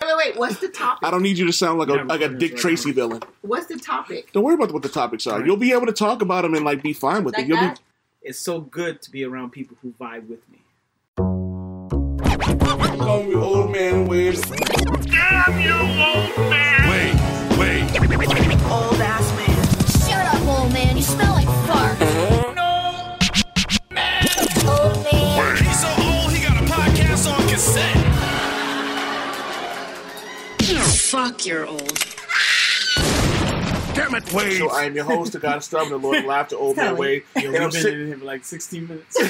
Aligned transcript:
wait, 0.00 0.08
wait. 0.08 0.16
wait. 0.16 0.36
What's 0.36 0.58
the 0.60 0.68
topic? 0.68 1.06
I 1.06 1.10
don't 1.10 1.22
need 1.22 1.38
you 1.38 1.46
to 1.46 1.52
sound 1.52 1.78
like 1.78 1.88
a 1.88 2.04
like 2.04 2.20
a 2.20 2.28
Dick 2.28 2.52
this 2.52 2.52
right 2.52 2.60
Tracy 2.60 2.92
villain. 2.92 3.22
What's 3.42 3.66
the 3.66 3.78
topic? 3.78 4.32
Don't 4.32 4.44
worry 4.44 4.54
about 4.54 4.72
what 4.72 4.82
the 4.82 4.88
topics 4.88 5.26
are. 5.26 5.38
Right. 5.38 5.46
You'll 5.46 5.56
be 5.56 5.72
able 5.72 5.86
to 5.86 5.92
talk 5.92 6.22
about 6.22 6.42
them 6.42 6.54
and 6.54 6.64
like 6.64 6.82
be 6.82 6.92
fine 6.92 7.24
with 7.24 7.34
Like 7.34 7.44
it. 7.44 7.48
You'll 7.48 7.58
that? 7.58 7.80
It's 8.22 8.38
so 8.38 8.60
good 8.60 9.02
to 9.02 9.10
be 9.10 9.24
around 9.24 9.50
people 9.50 9.76
who 9.82 9.92
vibe 10.00 10.28
with 10.28 10.40
me. 10.48 10.58
call 13.02 13.22
me 13.24 13.34
old 13.34 13.72
man 13.72 14.06
Wade. 14.06 14.40
Damn 15.02 15.60
you, 15.60 15.72
old 15.72 16.50
man! 16.50 16.88
Wait, 16.88 17.58
wait. 17.58 17.82
Old 18.70 19.00
ass 19.00 19.41
Fuck, 30.80 31.44
you're 31.46 31.66
old. 31.66 31.98
Damn 33.94 34.14
it, 34.14 34.32
Wade. 34.32 34.56
So 34.58 34.70
I 34.70 34.84
am 34.84 34.94
your 34.94 35.04
host, 35.04 35.32
the 35.32 35.38
God 35.38 35.56
of 35.56 35.64
Stubborn, 35.64 35.90
the 35.90 35.98
Lord 35.98 36.16
of 36.18 36.24
Laughter, 36.24 36.56
Old 36.56 36.76
Man 36.78 36.96
Wade. 36.96 37.24
Yo, 37.36 37.42
And 37.42 37.52
we've 37.52 37.60
I'm 37.62 37.70
been 37.70 37.82
sitting. 37.82 38.00
in 38.00 38.06
here 38.08 38.18
for 38.18 38.24
like 38.24 38.44
16 38.44 38.88
minutes. 38.88 39.16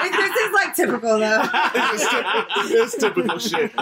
This 0.00 0.36
is 0.36 0.52
like 0.54 0.76
typical 0.76 1.18
though. 1.18 1.42
it's 1.44 2.96
typical 2.96 3.38
shit. 3.38 3.72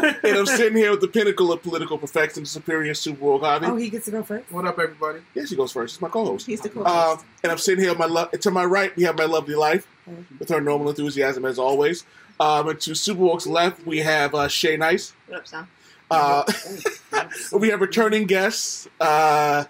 And 0.00 0.36
I'm 0.38 0.46
sitting 0.46 0.76
here 0.78 0.90
with 0.92 1.02
the 1.02 1.08
pinnacle 1.08 1.52
of 1.52 1.62
political 1.62 1.98
perfection, 1.98 2.42
the 2.44 2.48
superior 2.48 2.94
Super 2.94 3.20
Bowl 3.20 3.38
Harvey. 3.38 3.66
Oh, 3.66 3.76
he 3.76 3.90
gets 3.90 4.06
to 4.06 4.10
go 4.10 4.22
first. 4.22 4.50
What 4.50 4.64
up, 4.66 4.78
everybody? 4.78 5.20
Yeah, 5.34 5.44
she 5.44 5.56
goes 5.56 5.70
first. 5.72 5.94
She's 5.94 6.00
my 6.00 6.08
co-host. 6.08 6.46
He's 6.46 6.62
the 6.62 6.70
Um, 6.70 6.84
co-host. 6.84 7.24
and 7.42 7.52
I'm 7.52 7.58
sitting 7.58 7.82
here 7.84 7.90
on 7.92 7.98
my 7.98 8.06
lo- 8.06 8.28
to 8.28 8.50
my 8.50 8.64
right. 8.64 8.96
We 8.96 9.02
have 9.04 9.18
my 9.18 9.26
lovely 9.26 9.54
life 9.56 9.86
with 10.38 10.48
her 10.48 10.60
normal 10.60 10.88
enthusiasm 10.88 11.44
as 11.44 11.58
always. 11.58 12.04
Um, 12.40 12.68
and 12.70 12.80
to 12.80 12.94
Superwoke's 12.94 13.46
left, 13.46 13.86
we 13.86 13.98
have 13.98 14.34
uh, 14.34 14.48
Shay 14.48 14.76
Nice. 14.78 15.12
what 15.26 15.40
up, 15.40 15.46
son? 15.46 15.66
Uh, 16.10 16.44
we 17.52 17.68
have 17.68 17.80
returning 17.80 18.26
guests. 18.26 18.88
Uh, 19.00 19.64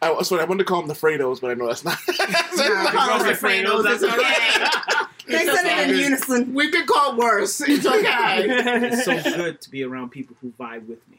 I, 0.00 0.22
sorry, 0.22 0.42
I 0.42 0.44
wanted 0.44 0.58
to 0.58 0.64
call 0.64 0.80
them 0.80 0.88
the 0.88 0.94
Fredos, 0.94 1.40
but 1.40 1.50
I 1.50 1.54
know 1.54 1.66
that's 1.66 1.84
not. 1.84 1.98
Call 2.06 2.16
like 2.16 3.26
us 3.26 3.40
Fredos, 3.40 3.82
Fredos, 3.82 3.92
It's 3.94 4.04
okay. 4.04 5.04
They 5.26 5.44
said 5.44 5.66
it 5.66 5.90
in 5.90 5.98
unison. 5.98 6.54
We've 6.54 6.72
been 6.72 6.86
called 6.86 7.18
worse. 7.18 7.60
It's 7.60 7.84
okay. 7.84 8.46
it's 8.46 9.04
so 9.04 9.20
good 9.22 9.60
to 9.60 9.70
be 9.70 9.82
around 9.82 10.10
people 10.10 10.36
who 10.40 10.52
vibe 10.52 10.86
with 10.86 11.06
me. 11.08 11.18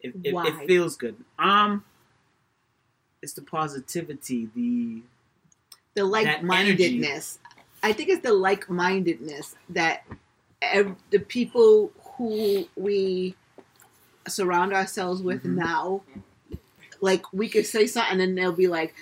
It, 0.00 0.14
it, 0.24 0.34
Why? 0.34 0.48
it 0.48 0.66
feels 0.66 0.96
good. 0.96 1.16
Um, 1.38 1.84
it's 3.22 3.32
the 3.32 3.42
positivity, 3.42 4.48
the 4.54 5.02
the 5.94 6.04
like-mindedness. 6.04 7.38
I 7.82 7.92
think 7.92 8.08
it's 8.08 8.22
the 8.22 8.32
like-mindedness 8.32 9.56
that 9.70 10.04
ev- 10.62 10.96
the 11.10 11.18
people 11.18 11.92
who 12.16 12.68
we 12.76 13.34
surround 14.28 14.72
ourselves 14.72 15.22
with 15.22 15.42
Mhm. 15.44 15.54
now, 15.56 16.02
like 17.00 17.32
we 17.32 17.48
could 17.48 17.66
say 17.66 17.86
something 17.86 18.20
and 18.20 18.36
they'll 18.36 18.52
be 18.52 18.66
like, 18.68 18.94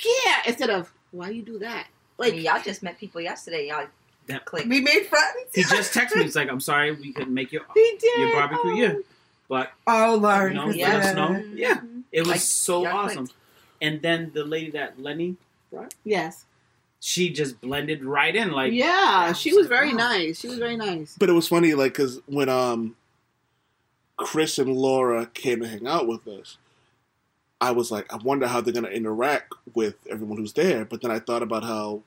"Yeah," 0.00 0.36
instead 0.46 0.70
of 0.70 0.92
"Why 1.12 1.30
you 1.30 1.42
do 1.42 1.58
that?" 1.60 1.86
Like 2.18 2.34
Like, 2.34 2.42
y'all 2.42 2.62
just 2.62 2.82
met 2.82 2.98
people 2.98 3.20
yesterday. 3.20 3.68
Y'all 3.68 3.86
that. 4.26 4.44
click. 4.44 4.66
We 4.66 4.80
made 4.80 5.06
friends. 5.06 5.54
He 5.54 5.62
just 5.62 5.94
texted 5.94 6.16
me. 6.16 6.24
He's 6.24 6.36
like, 6.36 6.50
"I'm 6.50 6.60
sorry, 6.60 6.92
we 6.92 7.12
couldn't 7.12 7.32
make 7.34 7.52
your 7.52 7.62
he 7.74 7.96
did. 7.98 8.18
your 8.20 8.32
barbecue." 8.32 8.70
Oh. 8.70 8.74
Yeah, 8.74 8.94
but 9.48 9.72
Oh 9.86 10.18
Lord. 10.20 10.52
you 10.52 10.58
know, 10.58 10.64
Christina. 10.64 10.88
let 10.88 11.04
us 11.06 11.14
know. 11.16 11.44
Yeah, 11.54 11.80
it 12.12 12.20
was 12.22 12.28
Like, 12.28 12.40
so 12.40 12.82
y'all 12.84 12.96
awesome. 12.96 13.28
And 13.80 14.02
then 14.02 14.32
the 14.34 14.44
lady 14.44 14.72
that 14.72 15.00
Lenny, 15.00 15.36
brought, 15.70 15.94
Yes. 16.04 16.44
she 17.00 17.30
just 17.30 17.60
blended 17.60 18.04
right 18.04 18.34
in. 18.34 18.50
Like, 18.50 18.72
yeah, 18.72 19.32
she 19.32 19.54
was 19.54 19.68
very 19.68 19.90
Wow. 19.92 20.08
nice. 20.08 20.40
She 20.40 20.48
was 20.48 20.58
very 20.58 20.76
nice. 20.76 21.14
But 21.16 21.28
it 21.30 21.32
was 21.32 21.46
funny, 21.46 21.74
like, 21.74 21.92
because 21.92 22.20
when 22.26 22.48
um, 22.48 22.96
Chris 24.18 24.58
and 24.58 24.74
Laura 24.76 25.26
came 25.26 25.60
to 25.60 25.68
hang 25.68 25.86
out 25.86 26.06
with 26.06 26.28
us, 26.28 26.58
I 27.60 27.70
was 27.70 27.90
like, 27.90 28.12
I 28.12 28.16
wonder 28.18 28.46
how 28.46 28.60
they're 28.60 28.74
going 28.74 28.84
to 28.84 28.92
interact 28.92 29.54
with 29.74 29.94
everyone 30.10 30.36
who's 30.36 30.52
there. 30.52 30.84
But 30.84 31.00
then 31.00 31.10
I 31.10 31.18
thought 31.18 31.42
about 31.42 31.64
how 31.64 32.02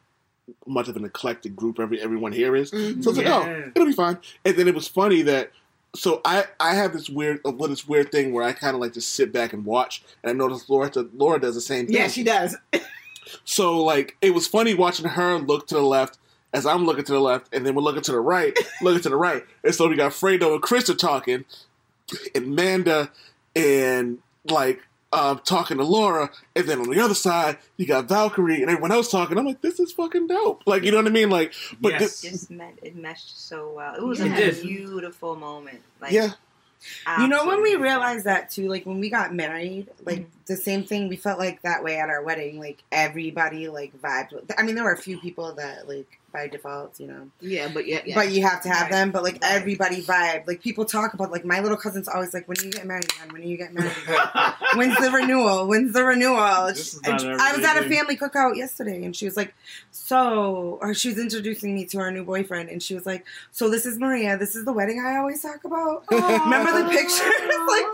much 0.68 0.88
of 0.88 0.96
an 0.98 1.06
eclectic 1.06 1.56
group 1.56 1.80
every 1.80 2.00
everyone 2.02 2.32
here 2.32 2.56
is. 2.56 2.70
So 2.70 2.78
it's 2.78 3.08
like, 3.08 3.26
Yeah. 3.26 3.44
oh, 3.66 3.72
it'll 3.76 3.88
be 3.88 3.92
fine. 3.94 4.18
And 4.46 4.56
then 4.56 4.68
it 4.68 4.76
was 4.76 4.88
funny 4.88 5.24
that. 5.24 5.52
So 5.94 6.22
I, 6.24 6.46
I 6.60 6.74
have 6.76 6.94
this 6.94 7.10
weird 7.10 7.42
uh, 7.46 7.52
well, 7.52 7.68
this 7.68 7.86
weird 7.86 8.14
thing 8.14 8.32
where 8.32 8.46
I 8.46 8.54
kind 8.54 8.76
of 8.76 8.80
like 8.82 8.94
to 8.94 9.02
sit 9.02 9.34
back 9.34 9.52
and 9.52 9.66
watch, 9.66 10.04
and 10.24 10.30
I 10.30 10.34
noticed 10.34 10.70
Laura 10.70 10.90
Laura 11.14 11.38
does 11.40 11.56
the 11.56 11.62
same 11.62 11.88
thing. 11.88 11.96
Yeah, 11.96 12.08
she 12.08 12.24
does. 12.24 12.56
So 13.46 13.82
like 13.84 14.18
it 14.22 14.34
was 14.34 14.48
funny 14.48 14.74
watching 14.74 15.06
her 15.06 15.38
look 15.38 15.68
to 15.68 15.76
the 15.76 15.82
left 15.82 16.18
as 16.54 16.66
I'm 16.66 16.86
looking 16.86 17.06
to 17.06 17.14
the 17.14 17.20
left, 17.20 17.54
and 17.54 17.66
then 17.66 17.76
we're 17.76 17.82
looking 17.82 18.02
to 18.02 18.12
the 18.12 18.20
right, 18.20 18.58
looking 18.82 19.02
to 19.04 19.10
the 19.10 19.16
right. 19.16 19.44
And 19.64 19.74
so 19.74 19.88
we 19.88 19.96
got 19.96 20.12
Fredo 20.12 20.54
and 20.54 20.62
Chris 20.62 20.90
are 20.90 20.96
talking, 20.96 21.46
and 22.36 22.56
Manda 22.56 23.12
and 23.56 24.20
like 24.46 24.82
um, 25.14 25.40
talking 25.44 25.78
to 25.78 25.84
Laura, 25.84 26.30
and 26.56 26.66
then 26.68 26.80
on 26.80 26.90
the 26.90 27.00
other 27.00 27.14
side 27.14 27.58
you 27.78 27.86
got 27.86 28.08
Valkyrie 28.08 28.62
and 28.62 28.70
everyone 28.72 28.92
else 28.94 29.12
talking. 29.12 29.38
I'm 29.38 29.46
like, 29.46 29.62
this 29.62 29.80
is 29.80 29.92
fucking 29.92 30.28
dope. 30.28 30.64
Like 30.66 30.84
you 30.84 30.92
know 30.92 30.98
what 30.98 31.08
I 31.08 31.12
mean? 31.12 31.30
Like, 31.30 31.54
but 31.82 31.94
yes, 32.00 32.22
thi- 32.22 32.30
Just 32.30 32.50
met, 32.52 32.76
it 32.82 32.96
meshed 32.96 33.38
so 33.48 33.74
well. 33.76 33.96
It 33.96 34.04
was 34.04 34.20
It 34.22 34.32
a 34.32 34.36
did. 34.36 34.62
beautiful 34.62 35.36
moment. 35.36 35.82
Like, 36.00 36.14
yeah, 36.14 36.32
You 37.20 37.28
know 37.28 37.46
when 37.46 37.62
we 37.62 37.76
realized 37.76 38.26
that 38.26 38.50
too, 38.50 38.70
like 38.70 38.86
when 38.86 39.00
we 39.02 39.10
got 39.10 39.34
married, 39.36 39.90
like 40.06 40.20
Mhm. 40.22 40.26
the 40.46 40.56
same 40.56 40.84
thing. 40.86 41.10
We 41.10 41.18
felt 41.18 41.38
like 41.40 41.62
that 41.64 41.84
way 41.84 41.98
at 41.98 42.10
our 42.10 42.24
wedding. 42.24 42.58
Like 42.60 42.82
everybody 42.92 43.68
like 43.68 43.94
vibed. 44.02 44.32
With, 44.32 44.52
I 44.58 44.64
mean, 44.64 44.76
there 44.76 44.86
were 44.86 44.94
a 44.94 44.98
few 44.98 45.20
people 45.20 45.54
that 45.56 45.90
like 45.90 46.08
by 46.32 46.48
default, 46.48 47.00
you 47.00 47.08
know, 47.08 47.30
Yeah, 47.42 47.70
but 47.74 47.88
yeah, 47.88 48.02
yeah. 48.06 48.16
but 48.16 48.32
you 48.32 48.42
have 48.44 48.62
to 48.64 48.70
have 48.70 48.84
Right. 48.84 48.92
them. 48.92 49.12
But 49.12 49.24
like 49.24 49.34
Right. 49.42 49.52
everybody 49.54 50.02
vibe. 50.02 50.48
Like 50.48 50.62
people 50.62 50.86
talk 50.86 51.14
about 51.14 51.32
like 51.32 51.44
my 51.46 51.60
little 51.60 51.78
cousin's 51.78 52.08
always 52.08 52.34
like, 52.34 52.48
when 52.48 52.58
are 52.60 52.64
you 52.66 52.72
get 52.72 52.86
married? 52.86 53.06
Again? 53.06 53.34
When 53.34 53.42
are 53.42 53.46
you 53.46 53.58
get 53.58 53.74
married? 53.74 53.92
Again? 54.08 54.54
When's 54.76 54.98
the 55.00 55.12
renewal? 55.12 55.68
When's 55.68 55.94
the 55.94 56.04
renewal? 56.06 56.68
This 56.68 56.94
is 56.96 57.02
not 57.04 57.24
I 57.24 57.56
was 57.56 57.66
at 57.66 57.78
a 57.78 57.90
family 57.90 58.16
cookout 58.16 58.56
yesterday, 58.56 59.04
and 59.04 59.16
she 59.16 59.26
was 59.26 59.36
like, 59.36 59.54
"So," 59.92 60.78
or 60.82 60.94
she 60.94 61.10
was 61.10 61.18
introducing 61.20 61.76
me 61.76 61.86
to 61.88 62.00
our 62.00 62.12
new 62.12 62.24
boyfriend, 62.24 62.70
and 62.70 62.82
she 62.82 62.94
was 62.96 63.06
like, 63.06 63.26
"So 63.52 63.70
this 63.70 63.86
is 63.86 63.98
Maria. 64.00 64.38
This 64.38 64.56
is 64.56 64.66
the 64.66 64.74
wedding 64.74 65.00
I 65.06 65.18
always 65.18 65.42
talk 65.42 65.64
about. 65.64 66.04
Remember 66.12 66.72
the 66.84 66.90
pictures? 66.90 67.20
like 67.68 67.86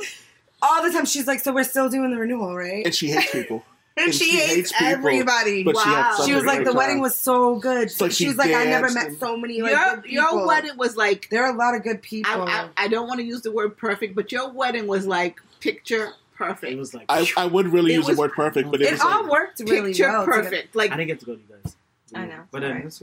all 0.61 0.83
the 0.83 0.91
time. 0.91 1.05
She's 1.05 1.27
like, 1.27 1.39
"So 1.39 1.51
we're 1.53 1.63
still 1.63 1.89
doing 1.89 2.11
the 2.11 2.17
renewal, 2.17 2.55
right?" 2.55 2.85
and 2.85 2.93
she 2.95 3.07
hates 3.11 3.31
people, 3.31 3.63
And, 3.97 4.05
and 4.05 4.13
she, 4.15 4.25
she 4.25 4.37
hates, 4.37 4.49
hates 4.49 4.71
people, 4.73 4.87
everybody. 4.87 5.63
but 5.63 5.75
she 5.77 5.89
Wow. 5.89 6.21
she 6.25 6.33
was 6.35 6.45
like, 6.45 6.59
"The 6.59 6.65
time. 6.65 6.75
wedding 6.75 6.99
was 7.01 7.15
so 7.15 7.55
good." 7.59 7.83
It's 7.83 7.99
like 7.99 8.11
she 8.11 8.25
she 8.25 8.27
was 8.27 8.37
like, 8.37 8.51
"I 8.53 8.65
never 8.65 8.91
met 8.91 9.19
so 9.19 9.35
many 9.35 9.61
like 9.61 9.71
your 9.71 9.95
good 9.95 10.03
people." 10.03 10.11
your 10.33 10.45
wedding 10.47 10.77
was 10.77 10.95
like 10.95 11.27
there 11.31 11.43
are 11.43 11.53
a 11.53 11.57
lot 11.57 11.73
of 11.75 11.83
good 11.83 12.01
people. 12.01 12.31
I, 12.31 12.69
I, 12.77 12.85
I 12.85 12.87
don't 12.87 13.07
want 13.07 13.19
to 13.19 13.25
use 13.25 13.41
the 13.41 13.51
word 13.51 13.75
perfect, 13.77 14.13
but 14.15 14.31
your 14.31 14.49
wedding 14.51 14.85
was 14.87 15.07
like 15.07 15.39
picture 15.59 16.13
perfect. 16.35 16.71
It 16.71 16.77
was 16.77 16.93
like 16.93 17.05
I, 17.09 17.27
I 17.35 17.45
would 17.47 17.67
really 17.73 17.93
It 17.93 17.97
use 17.97 18.07
the 18.07 18.15
word 18.15 18.33
perfect, 18.33 18.69
but 18.69 18.81
it, 18.81 18.87
it 18.87 18.91
was 18.91 19.01
all 19.01 19.23
like, 19.23 19.31
worked 19.31 19.59
really 19.61 19.89
picture 19.91 20.09
well. 20.09 20.25
together. 20.25 20.43
perfect. 20.43 20.75
Like 20.75 20.91
I 20.91 20.97
didn't 20.97 21.07
get 21.07 21.19
to 21.21 21.25
go 21.25 21.33
to 21.35 21.41
you 21.41 21.47
guys. 21.63 21.75
I 22.13 22.25
know. 22.25 22.43
but 22.51 22.63
uh, 22.63 22.67
then 22.67 22.77
Alright. 22.77 22.93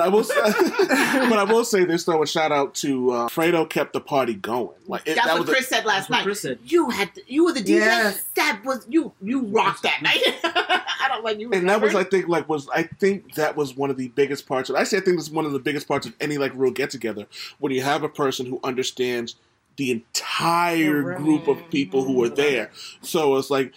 I 0.00 0.08
will, 0.08 0.24
say, 0.24 1.28
but 1.28 1.38
I 1.38 1.44
will 1.44 1.64
say 1.64 1.84
this 1.84 2.04
though. 2.04 2.22
A 2.22 2.26
shout 2.26 2.52
out 2.52 2.74
to 2.76 3.10
uh, 3.12 3.28
Fredo 3.28 3.68
kept 3.68 3.92
the 3.92 4.00
party 4.00 4.34
going. 4.34 4.70
Like 4.86 5.02
it, 5.06 5.14
that's 5.14 5.26
that 5.26 5.32
what 5.34 5.40
was 5.40 5.48
a- 5.48 5.52
Chris 5.52 5.68
said 5.68 5.84
last 5.84 6.10
night. 6.10 6.24
Chris 6.24 6.40
said. 6.40 6.58
You 6.64 6.90
had 6.90 7.14
to, 7.14 7.22
you 7.26 7.44
were 7.44 7.52
the 7.52 7.60
DJ. 7.60 7.68
Yes. 7.80 8.22
That 8.36 8.62
was 8.64 8.86
you. 8.88 9.12
You 9.22 9.42
rocked 9.46 9.82
that 9.82 10.02
night. 10.02 10.22
I 10.44 11.06
don't 11.08 11.24
like 11.24 11.38
you. 11.38 11.52
and 11.52 11.68
that 11.68 11.80
was. 11.80 11.94
I 11.94 12.04
think 12.04 12.28
like 12.28 12.48
was 12.48 12.68
I 12.74 12.84
think 12.84 13.34
that 13.34 13.56
was 13.56 13.76
one 13.76 13.90
of 13.90 13.96
the 13.96 14.08
biggest 14.08 14.46
parts. 14.46 14.70
Of, 14.70 14.76
actually, 14.76 14.98
I 14.98 15.00
think 15.02 15.16
this 15.18 15.26
is 15.26 15.32
one 15.32 15.44
of 15.46 15.52
the 15.52 15.58
biggest 15.58 15.86
parts 15.88 16.06
of 16.06 16.14
any 16.20 16.38
like 16.38 16.52
real 16.54 16.70
get 16.72 16.90
together 16.90 17.26
when 17.58 17.72
you 17.72 17.82
have 17.82 18.02
a 18.02 18.08
person 18.08 18.46
who 18.46 18.60
understands 18.64 19.36
the 19.76 19.90
entire 19.90 21.02
Right. 21.02 21.18
group 21.18 21.48
of 21.48 21.58
people 21.70 22.04
who 22.04 22.22
are 22.22 22.28
there. 22.28 22.70
So 23.02 23.36
it's 23.36 23.50
like 23.50 23.72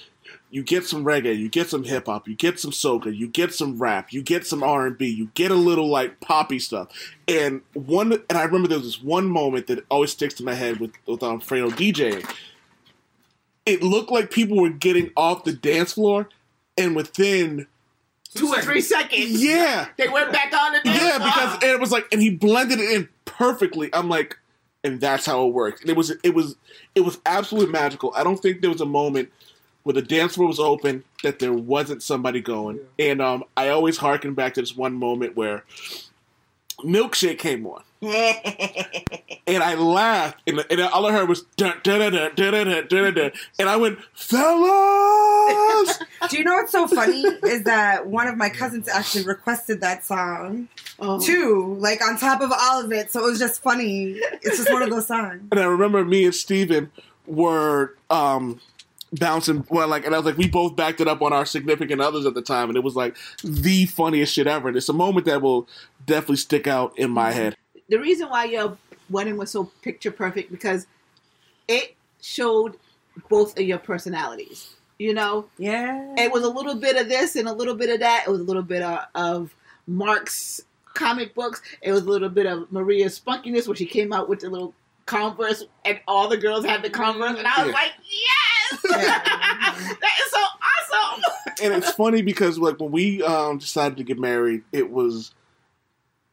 you 0.49 0.63
get 0.63 0.85
some 0.85 1.03
reggae, 1.03 1.37
you 1.37 1.49
get 1.49 1.69
some 1.69 1.83
hip 1.83 2.05
hop, 2.05 2.27
you 2.27 2.35
get 2.35 2.59
some 2.59 2.71
soca, 2.71 3.15
you 3.15 3.27
get 3.27 3.53
some 3.53 3.77
rap, 3.77 4.13
you 4.13 4.21
get 4.21 4.45
some 4.45 4.63
R 4.63 4.87
and 4.87 4.97
B, 4.97 5.07
you 5.07 5.29
get 5.33 5.51
a 5.51 5.55
little 5.55 5.89
like 5.89 6.19
poppy 6.19 6.59
stuff. 6.59 6.87
And 7.27 7.61
one, 7.73 8.13
and 8.13 8.37
I 8.37 8.43
remember 8.43 8.67
there 8.67 8.77
was 8.77 8.87
this 8.87 9.03
one 9.03 9.27
moment 9.27 9.67
that 9.67 9.85
always 9.89 10.11
sticks 10.11 10.33
to 10.35 10.43
my 10.43 10.53
head 10.53 10.79
with 10.79 10.91
with 11.05 11.21
um, 11.21 11.41
Fredo 11.41 11.69
DJing. 11.69 12.29
It 13.65 13.83
looked 13.83 14.11
like 14.11 14.31
people 14.31 14.61
were 14.61 14.69
getting 14.69 15.11
off 15.17 15.43
the 15.43 15.51
dance 15.51 15.93
floor, 15.93 16.29
and 16.77 16.95
within 16.95 17.67
two 18.33 18.47
or 18.47 18.61
three 18.61 18.81
seconds. 18.81 19.43
yeah, 19.43 19.87
They 19.97 20.07
went 20.07 20.31
back 20.31 20.53
on 20.53 20.73
the 20.73 20.79
dance 20.81 21.01
yeah, 21.01 21.17
because 21.17 21.53
and 21.55 21.71
it 21.71 21.79
was 21.79 21.91
like, 21.91 22.07
and 22.11 22.21
he 22.21 22.29
blended 22.29 22.79
it 22.79 22.91
in 22.91 23.09
perfectly. 23.25 23.89
I'm 23.93 24.07
like, 24.07 24.37
and 24.83 25.01
that's 25.01 25.25
how 25.25 25.45
it 25.47 25.53
worked. 25.53 25.81
And 25.81 25.89
it 25.89 25.97
was, 25.97 26.11
it 26.23 26.33
was, 26.33 26.55
it 26.95 27.01
was 27.01 27.19
absolutely 27.25 27.71
magical. 27.71 28.13
I 28.15 28.23
don't 28.23 28.37
think 28.37 28.61
there 28.61 28.69
was 28.69 28.81
a 28.81 28.85
moment 28.85 29.31
where 29.87 29.93
the 29.93 30.01
dance 30.01 30.35
floor 30.35 30.49
was 30.49 30.59
open 30.59 31.05
that 31.23 31.39
there 31.39 31.53
wasn't 31.53 32.03
somebody 32.03 32.41
going. 32.41 32.77
And 32.99 33.21
um, 33.21 33.45
I 33.55 33.69
always 33.69 33.95
harken 33.97 34.33
back 34.33 34.53
to 34.55 34.61
this 34.61 34.75
one 34.75 34.93
moment 34.95 35.37
where 35.37 35.63
Milkshake 36.83 37.39
came 37.39 37.65
on. 37.65 37.83
And 39.49 39.63
I 39.63 39.75
laughed, 39.75 40.41
and, 40.45 40.65
and 40.69 40.81
all 40.81 41.05
I 41.05 41.13
heard 41.13 41.29
was 41.29 41.43
dun, 41.55 41.75
dun, 41.81 41.99
dun, 42.01 42.11
dun, 42.11 42.31
dun, 42.35 42.51
dun, 42.51 42.67
dun, 42.67 42.87
dun, 42.89 43.13
dun. 43.13 43.31
and 43.57 43.69
I 43.69 43.77
went, 43.77 43.97
fellas! 44.13 45.99
Do 46.29 46.37
you 46.37 46.43
know 46.43 46.55
what's 46.55 46.73
so 46.73 46.85
funny 46.85 47.21
is 47.45 47.63
that 47.63 48.07
one 48.07 48.27
of 48.27 48.35
my 48.35 48.49
cousins 48.49 48.89
actually 48.89 49.23
requested 49.23 49.79
that 49.79 50.03
song 50.05 50.67
Oh. 50.99 51.17
too, 51.21 51.77
like 51.79 52.01
on 52.05 52.17
top 52.17 52.41
of 52.41 52.51
all 52.51 52.83
of 52.83 52.91
it. 52.91 53.09
So 53.09 53.25
it 53.25 53.29
was 53.29 53.39
just 53.39 53.63
funny. 53.63 54.19
It's 54.41 54.57
just 54.57 54.69
one 54.69 54.81
of 54.81 54.89
those 54.89 55.07
songs. 55.07 55.43
And 55.51 55.61
I 55.61 55.63
remember 55.65 56.03
me 56.03 56.25
and 56.25 56.35
Steven 56.35 56.91
were 57.25 57.95
um, 58.09 58.59
bouncing, 59.13 59.65
well, 59.69 59.87
like, 59.87 60.05
and 60.05 60.13
I 60.13 60.17
was 60.17 60.25
like, 60.25 60.37
we 60.37 60.47
both 60.47 60.75
backed 60.75 61.01
it 61.01 61.07
up 61.07 61.21
on 61.21 61.33
our 61.33 61.45
significant 61.45 62.01
others 62.01 62.25
at 62.25 62.33
the 62.33 62.41
time, 62.41 62.69
and 62.69 62.77
it 62.77 62.83
was 62.83 62.95
like 62.95 63.15
the 63.43 63.85
funniest 63.85 64.33
shit 64.33 64.47
ever. 64.47 64.67
And 64.67 64.77
it's 64.77 64.89
a 64.89 64.93
moment 64.93 65.25
that 65.25 65.41
will 65.41 65.67
definitely 66.05 66.37
stick 66.37 66.67
out 66.67 66.97
in 66.97 67.09
my 67.11 67.31
head. 67.31 67.55
the 67.89 67.97
reason 67.97 68.29
why 68.29 68.45
your 68.45 68.77
wedding 69.09 69.37
was 69.37 69.49
so 69.51 69.65
picture 69.81 70.11
perfect 70.11 70.51
because 70.51 70.85
it 71.69 71.95
showed 72.21 72.75
both 73.29 73.57
of 73.57 73.65
your 73.65 73.77
personalities. 73.77 74.75
You 74.99 75.13
know, 75.13 75.45
Yeah. 75.57 76.15
it 76.17 76.31
was 76.31 76.43
a 76.43 76.49
little 76.49 76.75
bit 76.75 76.97
of 76.97 77.07
this 77.07 77.35
and 77.35 77.47
a 77.47 77.53
little 77.53 77.75
bit 77.75 77.89
of 77.91 77.99
that. 77.99 78.23
It 78.27 78.31
was 78.31 78.39
a 78.41 78.43
little 78.43 78.63
bit 78.63 78.81
of, 78.81 79.05
of 79.15 79.55
Mark's 79.87 80.61
comic 80.95 81.33
books. 81.35 81.61
It 81.81 81.91
was 81.91 82.01
a 82.01 82.09
little 82.09 82.29
bit 82.29 82.45
of 82.47 82.71
Maria's 82.71 83.19
spunkiness, 83.19 83.67
where 83.67 83.75
she 83.75 83.85
came 83.85 84.11
out 84.11 84.27
with 84.27 84.39
the 84.41 84.49
little 84.49 84.73
Converse, 85.05 85.63
and 85.85 85.99
all 86.07 86.27
the 86.27 86.35
girls 86.35 86.65
had 86.65 86.81
the 86.83 86.89
Converse, 86.89 87.37
and 87.37 87.47
I 87.47 87.59
was 87.63 87.67
Yeah. 87.67 87.73
like, 87.73 87.91
yes, 88.03 88.46
that 90.01 90.11
is 90.25 90.31
so 90.31 90.37
awesome. 90.39 91.23
and 91.63 91.73
it's 91.73 91.91
funny 91.91 92.21
because 92.21 92.57
like 92.57 92.79
when 92.79 92.91
we 92.91 93.23
um, 93.23 93.57
decided 93.57 93.97
to 93.97 94.03
get 94.03 94.19
married, 94.19 94.63
it 94.71 94.91
was 94.91 95.33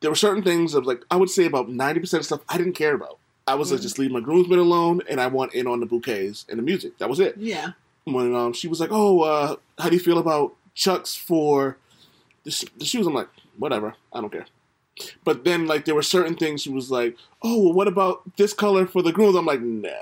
there 0.00 0.10
were 0.10 0.16
certain 0.16 0.42
things 0.42 0.74
of 0.74 0.84
like 0.86 1.02
I 1.10 1.16
would 1.16 1.30
say 1.30 1.46
about 1.46 1.68
ninety 1.68 2.00
percent 2.00 2.20
of 2.20 2.26
stuff 2.26 2.40
I 2.48 2.58
didn't 2.58 2.74
care 2.74 2.94
about. 2.94 3.18
I 3.46 3.54
was 3.56 3.70
like 3.70 3.82
just 3.82 3.98
leave 3.98 4.10
my 4.10 4.20
groomsmen 4.20 4.58
alone, 4.58 5.02
and 5.08 5.20
I 5.20 5.26
want 5.26 5.54
in 5.54 5.66
on 5.66 5.80
the 5.80 5.86
bouquets 5.86 6.46
and 6.48 6.58
the 6.58 6.62
music. 6.62 6.96
That 6.98 7.10
was 7.10 7.20
it. 7.20 7.36
Yeah, 7.36 7.72
When 8.04 8.34
um, 8.34 8.52
she 8.54 8.68
was 8.68 8.80
like, 8.80 8.90
"Oh, 8.90 9.20
uh, 9.20 9.56
how 9.78 9.88
do 9.90 9.94
you 9.94 10.00
feel 10.00 10.18
about 10.18 10.54
Chucks 10.74 11.14
for 11.14 11.76
the, 12.44 12.50
sh- 12.50 12.64
the 12.78 12.86
shoes?" 12.86 13.06
I'm 13.06 13.12
like, 13.12 13.28
"Whatever, 13.58 13.94
I 14.14 14.20
don't 14.22 14.30
care." 14.32 14.46
But 15.24 15.44
then 15.44 15.66
like 15.66 15.84
there 15.84 15.94
were 15.94 16.02
certain 16.02 16.36
things 16.36 16.62
she 16.62 16.70
was 16.70 16.90
like, 16.90 17.16
"Oh, 17.42 17.62
well, 17.64 17.72
what 17.72 17.88
about 17.88 18.22
this 18.36 18.52
color 18.52 18.86
for 18.86 19.02
the 19.02 19.12
grooms?" 19.12 19.36
I'm 19.36 19.46
like, 19.46 19.60
"No." 19.60 19.92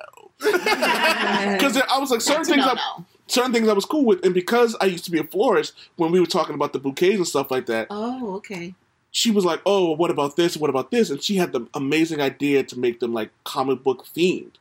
Because 0.42 1.76
I 1.76 1.98
was 1.98 2.10
like 2.10 2.20
certain 2.20 2.42
That's 2.42 2.48
a 2.48 2.52
things 2.54 2.64
I, 2.66 2.74
no-no. 2.74 3.04
certain 3.26 3.52
things 3.52 3.68
I 3.68 3.72
was 3.72 3.84
cool 3.84 4.04
with, 4.04 4.24
and 4.24 4.34
because 4.34 4.76
I 4.80 4.86
used 4.86 5.04
to 5.04 5.10
be 5.10 5.18
a 5.18 5.24
florist, 5.24 5.74
when 5.96 6.10
we 6.12 6.20
were 6.20 6.26
talking 6.26 6.54
about 6.54 6.72
the 6.72 6.78
bouquets 6.78 7.16
and 7.16 7.26
stuff 7.26 7.50
like 7.50 7.66
that, 7.66 7.86
Oh, 7.90 8.34
okay. 8.36 8.74
she 9.10 9.30
was 9.30 9.44
like, 9.44 9.60
"Oh, 9.64 9.86
well, 9.88 9.96
what 9.96 10.10
about 10.10 10.36
this? 10.36 10.56
What 10.56 10.70
about 10.70 10.90
this?" 10.90 11.10
And 11.10 11.22
she 11.22 11.36
had 11.36 11.52
the 11.52 11.66
amazing 11.74 12.20
idea 12.20 12.62
to 12.64 12.78
make 12.78 13.00
them 13.00 13.12
like 13.12 13.30
comic 13.44 13.82
book 13.82 14.04
themed, 14.14 14.54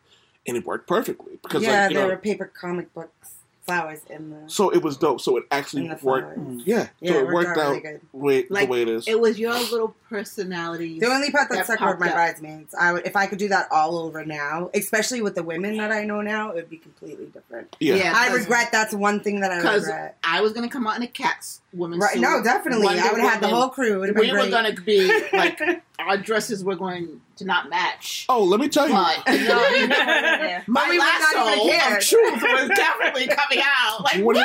and 0.48 0.56
it 0.58 0.66
worked 0.66 0.88
perfectly 0.88 1.40
because 1.42 1.64
yeah, 1.64 1.82
like 1.84 1.90
you 1.92 1.96
there 1.98 2.08
know, 2.08 2.14
were 2.14 2.18
paper 2.20 2.46
comic 2.46 2.94
books, 2.94 3.36
flowers 3.72 4.02
in 4.10 4.30
the. 4.30 4.38
so 4.50 4.70
it 4.70 4.82
was 4.84 4.98
dope. 4.98 5.22
So 5.22 5.38
it 5.38 5.46
actually 5.52 5.84
In 5.84 5.90
the 5.90 6.00
worked. 6.04 6.38
Yeah, 6.38 6.44
mm. 6.44 6.62
Yeah, 6.66 7.12
so 7.14 7.18
it 7.18 7.22
it 7.22 7.26
worked 7.26 7.34
worked 7.34 7.58
out 7.58 7.64
out 7.66 7.70
really 7.70 7.82
good. 7.82 8.02
way, 8.12 8.46
Like, 8.50 8.68
the 8.68 8.72
way 8.72 8.82
it 8.84 8.90
is. 8.90 9.08
It 9.08 9.20
was 9.20 9.40
your 9.40 9.54
little 9.54 9.96
personality. 10.10 11.00
The 11.00 11.08
only 11.08 11.32
part 11.32 11.50
that, 11.50 11.56
That 11.56 11.66
stuck 11.66 11.80
with 11.80 12.00
my 12.00 12.08
up. 12.10 12.14
bridesmaids, 12.16 12.74
I 12.80 12.94
would 12.94 13.06
if 13.08 13.16
I 13.16 13.28
could 13.28 13.38
do 13.40 13.48
that 13.50 13.68
all 13.72 13.98
over 13.98 14.26
now, 14.26 14.70
especially 14.74 15.22
with 15.22 15.36
the 15.36 15.44
women 15.44 15.78
that 15.78 15.92
I 15.92 16.04
know 16.04 16.22
now, 16.22 16.50
it 16.52 16.56
would 16.56 16.70
be 16.70 16.78
completely 16.78 17.28
different. 17.28 17.76
yeah. 17.80 17.96
Yeah. 17.96 18.14
I 18.16 18.34
regret 18.34 18.70
that's 18.72 18.94
one 18.94 19.20
thing 19.22 19.42
that 19.42 19.52
I 19.52 19.58
because 19.58 19.84
regret. 19.86 20.18
I 20.24 20.42
was 20.42 20.54
gonna 20.54 20.70
come 20.70 20.88
out 20.88 20.98
in 20.98 21.04
a 21.04 21.08
cat's 21.08 21.62
woman 21.74 22.00
Right? 22.00 22.14
suit. 22.14 22.22
No, 22.22 22.44
definitely. 22.44 22.86
Wonder 22.86 23.02
I 23.02 23.12
would 23.12 23.22
have 23.22 23.32
had 23.34 23.42
the 23.42 23.48
whole 23.48 23.70
crew. 23.70 23.96
It 23.96 23.98
would 24.00 24.10
have 24.10 24.16
been 24.18 24.26
We 24.28 24.32
were 24.34 24.40
great. 24.40 24.52
gonna 24.52 24.74
be 24.74 25.22
like 25.34 25.60
our 26.00 26.18
dresses 26.18 26.64
were 26.64 26.76
going 26.76 27.22
to 27.42 27.48
not 27.48 27.70
match. 27.70 28.26
Oh, 28.30 28.44
let 28.44 28.60
me 28.60 28.70
tell 28.70 28.88
you. 28.88 28.94
But 28.96 29.24
no, 29.26 29.34
Yeah. 29.36 30.62
my 30.68 30.86
we 30.90 30.98
would 30.98 31.04
not 31.04 31.46
lasso 31.48 31.96
of 31.98 32.02
truth 32.04 32.42
was 32.42 32.70
definitely 32.70 33.28
coming 33.28 33.64
out. 33.66 34.04
Like, 34.04 34.14
Do 34.14 34.20
you, 34.20 34.34
hear, 34.34 34.44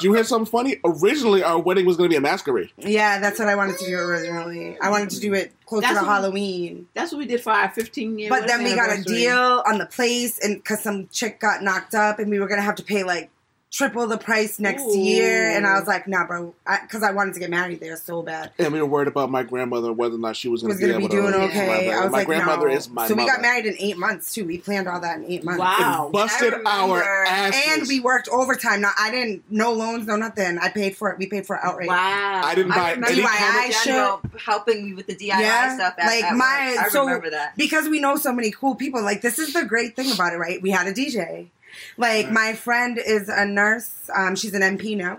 do 0.00 0.08
you 0.08 0.14
hear 0.14 0.24
something 0.24 0.50
funny? 0.50 0.76
Originally, 0.84 1.42
our 1.42 1.58
wedding 1.60 1.86
was 1.86 1.96
going 1.96 2.08
to 2.10 2.12
be 2.14 2.16
a 2.16 2.20
masquerade. 2.20 2.70
yeah, 2.78 3.18
that's 3.20 3.38
what 3.38 3.48
I 3.48 3.54
wanted 3.56 3.78
to 3.78 3.86
do 3.86 3.96
originally. 3.98 4.78
I 4.80 4.90
wanted 4.90 5.10
to 5.10 5.20
do 5.20 5.34
it 5.34 5.52
closer 5.66 5.82
That's 5.82 5.98
to 6.00 6.04
what- 6.06 6.12
Halloween. 6.14 6.86
that's 6.94 7.12
what 7.12 7.18
we 7.18 7.26
did 7.26 7.40
for 7.42 7.52
our 7.52 7.68
15 7.70 8.18
year. 8.18 8.30
But 8.30 8.46
then 8.46 8.64
we 8.64 8.74
got 8.74 8.96
a 8.98 9.02
deal 9.02 9.62
on 9.66 9.78
the 9.78 9.86
place, 9.86 10.38
and 10.38 10.56
because 10.56 10.82
some 10.82 11.08
chick 11.12 11.40
got 11.40 11.62
knocked 11.62 11.94
up, 11.94 12.18
and 12.18 12.30
we 12.30 12.38
were 12.40 12.48
gonna 12.48 12.62
have 12.62 12.76
to 12.76 12.82
pay 12.82 13.02
like 13.04 13.30
triple 13.70 14.06
the 14.06 14.16
price 14.18 14.58
next 14.58 14.82
Ooh. 14.82 14.98
year. 14.98 15.50
And 15.50 15.66
I 15.66 15.78
was 15.78 15.86
like, 15.86 16.08
nah, 16.08 16.26
bro, 16.26 16.54
because 16.82 17.02
I, 17.02 17.12
wanted 17.12 17.34
to 17.34 17.40
get 17.40 17.50
married 17.50 17.80
there 17.80 17.96
so 17.96 18.22
bad. 18.22 18.52
And 18.58 18.72
we 18.72 18.80
were 18.80 18.86
worried 18.86 19.08
about 19.08 19.30
my 19.30 19.42
grandmother, 19.42 19.92
whether 19.92 20.14
or 20.14 20.18
not 20.18 20.36
she 20.36 20.48
was 20.48 20.62
going 20.62 20.74
to 20.74 20.78
be 20.78 20.86
gonna 20.86 20.98
be 20.98 21.04
able 21.04 21.16
doing 21.16 21.32
to. 21.32 21.40
okay. 21.48 21.90
I 21.92 22.02
was 22.02 22.12
my 22.12 22.18
like, 22.18 22.26
grandmother 22.26 22.68
no. 22.68 22.74
is 22.74 22.88
my 22.88 23.08
so 23.08 23.14
we 23.14 23.26
got 23.26 23.42
married 23.42 23.66
in 23.66 23.74
eight 23.78 23.98
months 23.98 24.32
too. 24.32 24.44
We 24.44 24.58
planned 24.58 24.88
all 24.88 25.00
that 25.00 25.18
in 25.18 25.24
eight 25.26 25.44
months. 25.44 25.60
Wow. 25.60 26.04
And 26.04 26.12
busted 26.12 26.54
our 26.66 26.98
remember. 26.98 27.24
asses. 27.28 27.62
And 27.80 27.88
we 27.88 28.00
worked 28.00 28.28
overtime. 28.28 28.80
Now 28.80 28.92
I 28.98 29.10
didn't, 29.10 29.44
no 29.50 29.72
loans, 29.72 30.06
no 30.06 30.16
nothing. 30.16 30.58
I 30.58 30.68
paid 30.70 30.96
for 30.96 31.10
it. 31.10 31.18
We 31.18 31.26
paid 31.26 31.46
for 31.46 31.56
it 31.56 31.60
outright. 31.62 31.88
Wow. 31.88 32.42
I 32.44 32.54
didn't 32.54 32.70
buy 32.70 32.76
I 32.76 32.90
remember 32.92 33.08
any 33.12 33.22
DIY 33.22 33.52
comic- 33.52 33.72
shit. 33.72 33.84
General 33.84 34.20
helping 34.44 34.84
me 34.86 34.94
with 34.94 35.06
the 35.06 35.14
DIY 35.16 35.28
Yeah, 35.40 35.74
stuff. 35.74 35.94
At, 35.98 36.06
like 36.06 36.24
at 36.24 36.36
my- 36.36 36.74
work. 36.76 36.84
I 36.86 36.88
so- 36.90 37.04
remember 37.04 37.30
that. 37.30 37.56
because 37.56 37.88
we 37.88 38.00
know 38.00 38.16
so 38.16 38.32
many 38.32 38.50
cool 38.50 38.74
people. 38.76 39.02
Like 39.02 39.20
this 39.20 39.38
is 39.38 39.52
the 39.52 39.64
great 39.64 39.96
thing 39.96 40.10
about 40.12 40.32
it, 40.32 40.36
right? 40.36 40.60
We 40.62 40.70
had 40.70 40.86
a 40.86 40.92
DJ. 40.92 41.48
Like 41.96 42.30
my 42.30 42.52
friend 42.54 42.98
is 43.04 43.28
a 43.28 43.44
nurse. 43.44 44.10
Um, 44.16 44.36
she's 44.36 44.54
an 44.54 44.62
NP 44.62 44.96
now. 44.96 45.18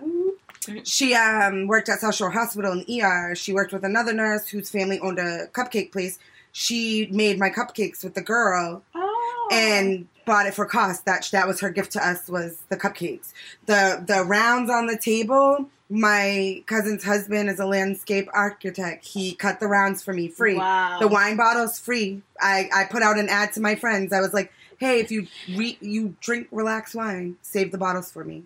She 0.84 1.16
um, 1.16 1.68
worked 1.68 1.90
at 1.90 2.00
South 2.00 2.16
Shore 2.16 2.30
Hospital 2.32 2.74
in 2.74 3.02
ER. 3.02 3.34
She 3.36 3.54
worked 3.54 3.74
with 3.74 3.84
another 3.84 4.14
nurse 4.14 4.48
whose 4.50 4.70
family 4.70 5.00
owned 5.00 5.18
a 5.18 5.48
cupcake 5.48 5.92
place. 5.92 6.20
She 6.52 7.08
made 7.12 7.40
my 7.40 7.50
cupcakes 7.50 8.04
with 8.04 8.14
the 8.14 8.22
girl 8.22 8.84
Oh. 8.94 9.50
and 9.52 10.08
bought 10.26 10.46
it 10.48 10.54
for 10.54 10.66
cost. 10.66 11.06
That 11.06 11.28
that 11.32 11.48
was 11.48 11.60
her 11.62 11.70
gift 11.70 11.92
to 11.94 12.08
us 12.08 12.28
was 12.28 12.58
the 12.70 12.78
cupcakes. 12.78 13.34
The 13.66 14.04
the 14.06 14.24
rounds 14.24 14.70
on 14.70 14.86
the 14.88 14.98
table. 14.98 15.70
My 15.92 16.62
cousin's 16.68 17.04
husband 17.04 17.50
is 17.50 17.60
a 17.60 17.66
landscape 17.66 18.30
architect. 18.32 19.06
He 19.06 19.34
cut 19.34 19.60
the 19.60 19.66
rounds 19.68 20.04
for 20.04 20.14
me 20.14 20.28
free. 20.28 20.56
Wow. 20.56 21.00
The 21.00 21.08
wine 21.08 21.36
bottle's 21.36 21.80
free. 21.80 22.22
I, 22.40 22.70
I 22.72 22.84
put 22.84 23.02
out 23.02 23.18
an 23.18 23.28
ad 23.28 23.54
to 23.54 23.60
my 23.60 23.74
friends. 23.74 24.14
I 24.14 24.20
was 24.22 24.32
like, 24.32 24.52
hey, 24.80 25.00
if 25.00 25.12
you 25.12 25.28
re- 25.56 25.78
you 25.82 26.16
drink 26.22 26.48
relaxed 26.52 26.96
wine, 26.96 27.38
save 27.42 27.72
the 27.72 27.78
bottles 27.78 28.12
for 28.12 28.24
me. 28.24 28.44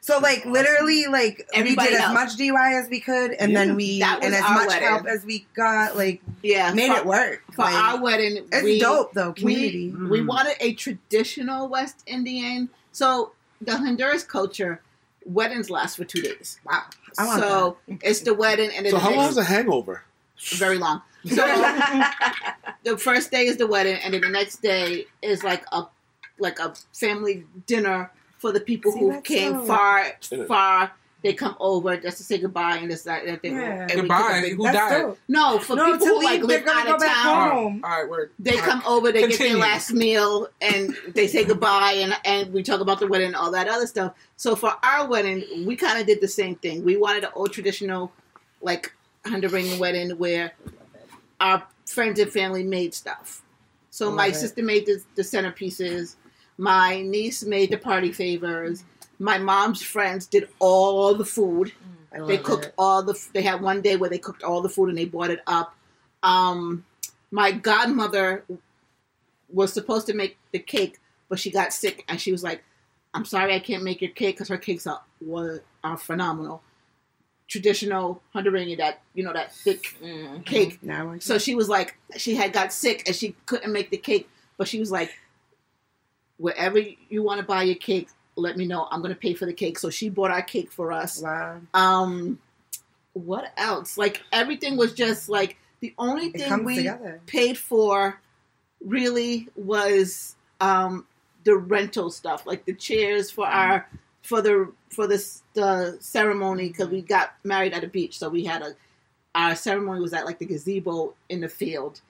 So 0.00 0.18
like 0.18 0.44
literally 0.46 1.06
like 1.06 1.48
Everybody 1.52 1.88
we 1.88 1.92
did 1.94 2.00
helped. 2.00 2.18
as 2.18 2.38
much 2.38 2.38
DIY 2.38 2.80
as 2.84 2.88
we 2.88 3.00
could 3.00 3.32
and 3.32 3.50
Yeah. 3.52 3.58
then 3.64 3.74
we 3.76 3.98
That 4.00 4.18
was 4.20 4.26
and 4.26 4.34
as 4.36 4.42
much 4.42 4.68
wedding. 4.68 4.88
help 4.88 5.06
as 5.06 5.24
we 5.24 5.46
got, 5.54 5.96
like 5.96 6.20
yeah. 6.44 6.72
made 6.72 6.90
for, 6.92 6.96
it 6.98 7.06
work. 7.06 7.42
For 7.52 7.62
Like, 7.62 7.74
our 7.74 8.00
wedding, 8.00 8.46
it's 8.52 8.62
we, 8.62 8.78
dope 8.78 9.12
though, 9.14 9.32
community. 9.32 9.90
We, 9.90 10.06
we 10.08 10.20
Mhm. 10.20 10.26
wanted 10.28 10.56
a 10.60 10.74
traditional 10.74 11.68
West 11.68 12.02
Indian. 12.06 12.68
So 12.92 13.32
the 13.60 13.76
Honduras 13.76 14.22
culture, 14.22 14.80
weddings 15.24 15.70
last 15.70 15.96
for 15.96 16.04
two 16.04 16.22
days. 16.22 16.60
wow. 16.64 16.84
I 17.18 17.26
want 17.26 17.40
so 17.42 17.76
it's 18.02 18.20
the 18.20 18.34
wedding 18.34 18.70
and 18.76 18.86
then 18.86 18.92
So 18.92 18.98
how 18.98 19.12
long 19.12 19.28
is 19.30 19.36
a 19.38 19.44
hangover? 19.44 20.04
very 20.54 20.78
long. 20.78 21.02
So 21.26 21.44
the 22.84 22.98
first 22.98 23.30
day 23.30 23.46
is 23.46 23.56
the 23.56 23.66
wedding, 23.66 23.96
and 24.02 24.14
then 24.14 24.20
the 24.20 24.28
next 24.30 24.62
day 24.62 25.06
is 25.22 25.42
like 25.44 25.64
a 25.72 25.84
like 26.38 26.58
a 26.58 26.74
family 26.92 27.44
dinner 27.66 28.10
for 28.38 28.52
the 28.52 28.60
people 28.60 28.92
See, 28.92 28.98
who 29.00 29.20
came 29.22 29.54
dope. 29.54 29.66
far 29.66 30.06
far. 30.46 30.92
They 31.22 31.32
come 31.32 31.56
over 31.58 31.96
just 31.96 32.18
to 32.18 32.22
say 32.24 32.38
goodbye 32.38 32.76
and 32.76 32.90
this 32.90 33.02
that 33.02 33.24
and 33.24 33.30
that. 33.34 33.42
thing. 33.42 33.54
Yeah. 33.56 33.88
And 33.90 33.92
Goodbye. 33.92 34.42
cook 34.42 34.56
Who 34.58 34.62
That's 34.64 34.76
died? 34.76 35.00
dope. 35.02 35.18
No, 35.26 35.58
for 35.58 35.74
no, 35.74 35.84
people 35.92 36.06
to 36.06 36.12
who 36.12 36.22
like 36.22 36.40
leave, 36.42 36.64
they're 36.64 36.66
live 36.66 36.76
out 36.76 36.86
go 36.86 36.94
of 36.94 37.00
back 37.00 37.14
town. 37.16 37.50
home. 37.50 37.80
All 37.82 37.90
right, 37.90 38.08
word. 38.08 38.30
They 38.38 38.52
All 38.52 38.56
right. 38.58 38.64
come 38.68 38.82
over, 38.86 39.10
they 39.10 39.26
get 39.26 39.38
their 39.40 39.56
last 39.56 39.90
meal, 39.92 40.46
and 40.60 40.94
they 41.14 41.26
say 41.26 41.44
goodbye, 41.44 41.94
and, 41.96 42.14
and 42.24 42.52
we 42.52 42.62
talk 42.62 42.80
about 42.80 43.00
the 43.00 43.08
wedding 43.08 43.28
and 43.28 43.34
all 43.36 43.50
that 43.52 43.66
other 43.66 43.86
stuff. 43.88 44.14
So 44.36 44.54
for 44.54 44.74
our 44.84 45.08
wedding, 45.08 45.66
we 45.66 45.74
kind 45.74 45.98
of 45.98 46.06
did 46.06 46.20
the 46.20 46.28
same 46.28 46.54
thing. 46.56 46.84
We 46.84 46.96
wanted 46.96 47.24
an 47.24 47.30
old 47.34 47.50
traditional, 47.52 48.12
like 48.60 48.92
Honduran 49.24 49.78
wedding 49.80 50.10
where 50.18 50.52
our 51.40 51.62
friends 51.86 52.18
and 52.18 52.30
family 52.30 52.62
made 52.62 52.94
stuff. 52.94 53.42
So 53.90 54.10
my 54.10 54.28
it. 54.28 54.34
sister 54.34 54.62
made 54.62 54.86
the, 54.86 55.02
the 55.14 55.22
centerpieces. 55.22 56.16
My 56.58 57.00
niece 57.02 57.44
made 57.44 57.70
the 57.70 57.78
party 57.78 58.12
favors. 58.12 58.84
My 59.18 59.38
mom's 59.38 59.82
friends 59.82 60.26
did 60.26 60.48
all 60.58 61.14
the 61.14 61.24
food. 61.24 61.72
I 62.14 62.24
They 62.26 62.38
cooked 62.38 62.66
it. 62.66 62.74
all 62.78 63.02
the. 63.02 63.18
They 63.32 63.42
had 63.42 63.60
one 63.60 63.80
day 63.80 63.96
where 63.96 64.10
they 64.10 64.18
cooked 64.18 64.42
all 64.42 64.60
the 64.60 64.68
food 64.68 64.88
and 64.88 64.98
they 64.98 65.04
brought 65.04 65.30
it 65.30 65.40
up. 65.46 65.74
Um, 66.22 66.84
my 67.30 67.52
godmother 67.52 68.44
was 69.48 69.72
supposed 69.72 70.06
to 70.06 70.14
make 70.14 70.38
the 70.52 70.58
cake, 70.58 70.98
but 71.28 71.38
she 71.38 71.50
got 71.50 71.72
sick 71.72 72.04
and 72.08 72.20
she 72.20 72.32
was 72.32 72.42
like, 72.42 72.64
"I'm 73.14 73.24
sorry, 73.24 73.54
I 73.54 73.60
can't 73.60 73.82
make 73.82 74.00
your 74.00 74.10
cake 74.10 74.36
because 74.36 74.48
her 74.48 74.58
cakes 74.58 74.86
are 74.86 75.02
were 75.20 75.62
are 75.84 75.96
phenomenal, 75.96 76.62
traditional 77.48 78.22
Honduran 78.34 78.76
that 78.78 79.00
you 79.14 79.22
know 79.24 79.32
that 79.32 79.54
thick 79.54 79.96
Mhm. 80.02 80.44
cake." 80.44 80.82
Now 80.82 81.16
So 81.18 81.38
she 81.38 81.54
was 81.54 81.68
like, 81.68 81.96
she 82.16 82.34
had 82.34 82.52
got 82.52 82.72
sick 82.72 83.04
and 83.06 83.14
she 83.14 83.34
couldn't 83.46 83.72
make 83.72 83.90
the 83.90 83.96
cake, 83.96 84.28
but 84.56 84.68
she 84.68 84.78
was 84.80 84.90
like, 84.90 85.10
"Wherever 86.38 86.78
you 86.78 87.22
want 87.22 87.40
to 87.40 87.46
buy 87.46 87.62
your 87.62 87.76
cake, 87.76 88.08
let 88.36 88.56
me 88.56 88.66
know. 88.66 88.86
I'm 88.90 89.00
going 89.00 89.14
to 89.14 89.18
pay 89.20 89.34
for 89.34 89.46
the 89.46 89.52
cake." 89.52 89.78
So 89.78 89.90
she 89.90 90.08
bought 90.08 90.30
our 90.30 90.42
cake 90.42 90.70
for 90.72 90.92
us 90.92 91.22
wow. 91.22 91.60
um 91.74 92.38
what 93.14 93.50
else 93.56 93.96
like 93.96 94.22
everything 94.30 94.76
was 94.76 94.92
just 94.92 95.28
like 95.30 95.56
The 95.80 95.94
only 95.98 96.30
thing 96.30 96.64
we 96.64 96.76
together. 96.76 97.20
paid 97.26 97.56
for 97.56 98.20
really 98.84 99.48
was 99.56 100.36
um, 100.60 101.06
the 101.44 101.56
rental 101.56 102.10
stuff, 102.10 102.46
like 102.46 102.64
the 102.66 102.74
chairs 102.74 103.30
for 103.30 103.46
our 103.46 103.88
for 104.26 104.42
the 104.42 104.72
for 104.90 105.06
this 105.06 105.42
the 105.54 105.96
ceremony 106.00 106.68
because 106.68 106.88
we 106.88 107.00
got 107.00 107.34
married 107.44 107.72
at 107.72 107.84
a 107.84 107.86
beach, 107.86 108.18
so 108.18 108.28
we 108.28 108.44
had 108.44 108.60
a 108.60 108.74
our 109.36 109.54
ceremony 109.54 110.00
was 110.00 110.12
at 110.12 110.24
like 110.24 110.38
the 110.38 110.46
gazebo 110.46 111.14
in 111.28 111.40
the 111.40 111.48
field. 111.48 112.00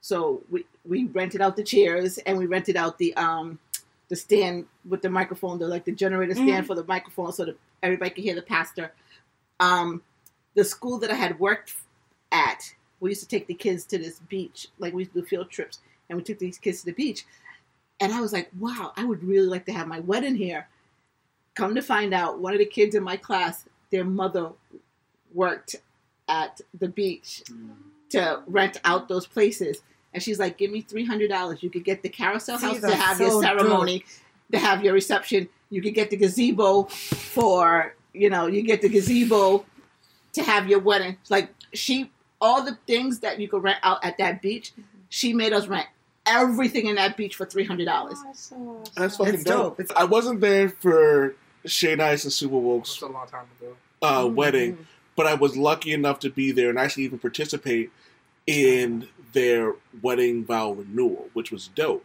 So 0.00 0.42
we 0.50 0.64
we 0.84 1.04
rented 1.04 1.40
out 1.40 1.56
the 1.56 1.62
chairs 1.62 2.18
and 2.18 2.36
we 2.38 2.46
rented 2.46 2.76
out 2.76 2.98
the 2.98 3.14
um 3.14 3.58
the 4.08 4.16
stand 4.16 4.66
with 4.88 5.02
the 5.02 5.10
microphone, 5.10 5.60
the 5.60 5.68
like 5.68 5.84
the 5.84 5.92
generator 5.92 6.34
stand 6.34 6.66
for 6.66 6.74
the 6.74 6.84
microphone, 6.84 7.32
so 7.32 7.44
that 7.44 7.56
everybody 7.82 8.10
could 8.10 8.24
hear 8.24 8.34
the 8.34 8.42
pastor. 8.42 8.92
Um, 9.60 10.02
the 10.54 10.64
school 10.64 10.98
that 10.98 11.10
I 11.12 11.14
had 11.14 11.38
worked 11.38 11.74
at, 12.32 12.74
we 12.98 13.10
used 13.10 13.22
to 13.22 13.28
take 13.28 13.46
the 13.46 13.54
kids 13.54 13.84
to 13.84 13.98
this 13.98 14.18
beach, 14.28 14.66
like 14.80 14.92
we 14.92 15.02
used 15.02 15.12
to 15.12 15.20
do 15.20 15.26
field 15.26 15.50
trips, 15.50 15.78
and 16.08 16.16
we 16.16 16.24
took 16.24 16.40
these 16.40 16.58
kids 16.58 16.80
to 16.80 16.86
the 16.86 16.92
beach. 16.92 17.24
And 18.00 18.12
I 18.12 18.20
was 18.20 18.32
like, 18.32 18.50
wow, 18.58 18.92
I 18.96 19.04
would 19.04 19.22
really 19.22 19.46
like 19.46 19.66
to 19.66 19.72
have 19.72 19.86
my 19.86 20.00
wedding 20.00 20.34
here. 20.34 20.66
Come 21.54 21.74
to 21.74 21.82
find 21.82 22.14
out, 22.14 22.38
one 22.40 22.52
of 22.52 22.58
the 22.58 22.66
kids 22.66 22.94
in 22.94 23.02
my 23.02 23.16
class, 23.16 23.66
their 23.90 24.04
mother 24.04 24.50
worked 25.34 25.76
at 26.28 26.60
the 26.78 26.88
beach 26.88 27.42
to 28.10 28.42
rent 28.46 28.80
out 28.84 29.08
those 29.08 29.26
places. 29.26 29.82
And 30.12 30.22
she's 30.22 30.38
like, 30.38 30.58
give 30.58 30.70
me 30.70 30.82
$300. 30.82 31.62
You 31.62 31.70
could 31.70 31.84
get 31.84 32.02
the 32.02 32.08
carousel 32.08 32.58
See, 32.58 32.66
house 32.66 32.80
to 32.80 32.94
have 32.94 33.16
so 33.16 33.24
your 33.24 33.42
ceremony, 33.42 34.04
to 34.52 34.58
have 34.58 34.84
your 34.84 34.94
reception. 34.94 35.48
You 35.70 35.82
could 35.82 35.94
get 35.94 36.10
the 36.10 36.16
gazebo 36.16 36.84
for, 36.84 37.94
you 38.12 38.30
know, 38.30 38.46
you 38.46 38.62
get 38.62 38.82
the 38.82 38.88
gazebo 38.88 39.64
to 40.32 40.42
have 40.42 40.68
your 40.68 40.80
wedding. 40.80 41.16
Like, 41.28 41.50
she, 41.72 42.10
all 42.40 42.64
the 42.64 42.76
things 42.86 43.20
that 43.20 43.38
you 43.38 43.48
could 43.48 43.62
rent 43.62 43.78
out 43.82 44.04
at 44.04 44.18
that 44.18 44.42
beach, 44.42 44.72
she 45.08 45.32
made 45.32 45.52
us 45.52 45.66
rent 45.66 45.86
everything 46.26 46.86
in 46.86 46.96
that 46.96 47.16
beach 47.16 47.36
for 47.36 47.46
$300. 47.46 47.86
That's 48.96 49.16
fucking 49.16 49.34
It's 49.34 49.44
dope. 49.44 49.62
dope. 49.78 49.80
It's- 49.80 49.96
I 49.98 50.04
wasn't 50.04 50.40
there 50.40 50.68
for 50.68 51.34
Shay 51.66 51.94
Nice 51.96 52.24
and 52.24 52.32
Super 52.32 52.56
Woke's 52.58 52.92
It's 52.94 53.02
a 53.02 53.06
long 53.06 53.26
time 53.26 53.46
ago. 53.60 53.76
uh, 54.02 54.22
Mm-hmm. 54.24 54.34
wedding, 54.34 54.86
but 55.16 55.26
I 55.26 55.34
was 55.34 55.56
lucky 55.56 55.92
enough 55.92 56.20
to 56.20 56.30
be 56.30 56.52
there 56.52 56.70
and 56.70 56.78
actually 56.78 57.04
even 57.04 57.18
participate 57.18 57.90
in 58.46 59.08
their 59.32 59.74
wedding 60.02 60.44
vow 60.44 60.72
renewal, 60.72 61.28
which 61.34 61.50
was 61.52 61.68
dope. 61.68 62.04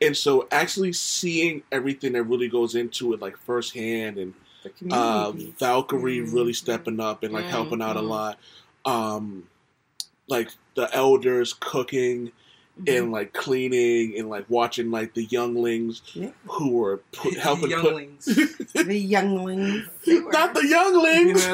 And 0.00 0.16
so 0.16 0.48
actually 0.50 0.92
seeing 0.92 1.62
everything 1.70 2.12
that 2.14 2.22
really 2.24 2.48
goes 2.48 2.74
into 2.74 3.12
it, 3.12 3.20
like 3.20 3.36
firsthand, 3.36 4.18
and 4.18 4.34
uh, 4.64 4.68
community 4.78 5.44
piece. 5.50 5.58
Valkyrie 5.58 6.20
Mhm. 6.20 6.32
really 6.34 6.52
stepping 6.54 6.98
up 7.00 7.22
and 7.22 7.32
like 7.34 7.44
helping 7.44 7.82
out 7.82 7.96
a 7.96 8.00
Mhm. 8.00 8.08
lot, 8.08 8.38
um, 8.86 9.46
like 10.26 10.48
the 10.74 10.92
elders 10.94 11.52
cooking 11.52 12.32
and 12.86 13.12
like 13.12 13.32
cleaning 13.32 14.18
and 14.18 14.28
like 14.28 14.44
watching 14.48 14.90
like 14.90 15.14
the 15.14 15.24
younglings 15.24 16.02
Yeah. 16.12 16.30
who 16.46 16.72
were 16.72 16.98
put, 17.12 17.36
helping 17.38 17.62
put 17.62 17.70
younglings. 17.70 18.24
the 18.74 18.96
younglings. 18.98 19.88
not 20.06 20.54
the 20.54 20.66
younglings. 20.66 21.46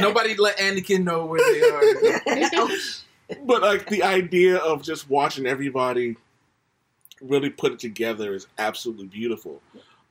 Nobody 0.00 0.34
let 0.36 0.58
Anakin 0.58 1.04
know 1.04 1.24
where 1.26 1.40
they 1.40 2.60
are. 2.60 2.68
but 3.46 3.62
like 3.62 3.88
the 3.88 4.02
idea 4.02 4.58
of 4.58 4.82
just 4.82 5.08
watching 5.08 5.46
everybody 5.46 6.16
really 7.22 7.50
put 7.50 7.72
it 7.72 7.78
together 7.78 8.34
is 8.34 8.46
absolutely 8.58 9.06
beautiful. 9.06 9.62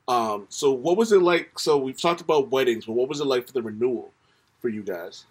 Um, 0.08 0.46
so 0.48 0.72
what 0.72 0.96
was 0.96 1.12
it 1.12 1.22
like? 1.22 1.58
So 1.58 1.76
we've 1.78 2.00
talked 2.00 2.20
about 2.20 2.50
weddings, 2.50 2.86
but 2.86 2.94
what 2.94 3.08
was 3.08 3.20
it 3.20 3.26
like 3.26 3.46
for 3.46 3.52
the 3.52 3.62
renewal 3.62 4.12
for 4.60 4.68
you 4.68 4.82
guys? 4.82 5.24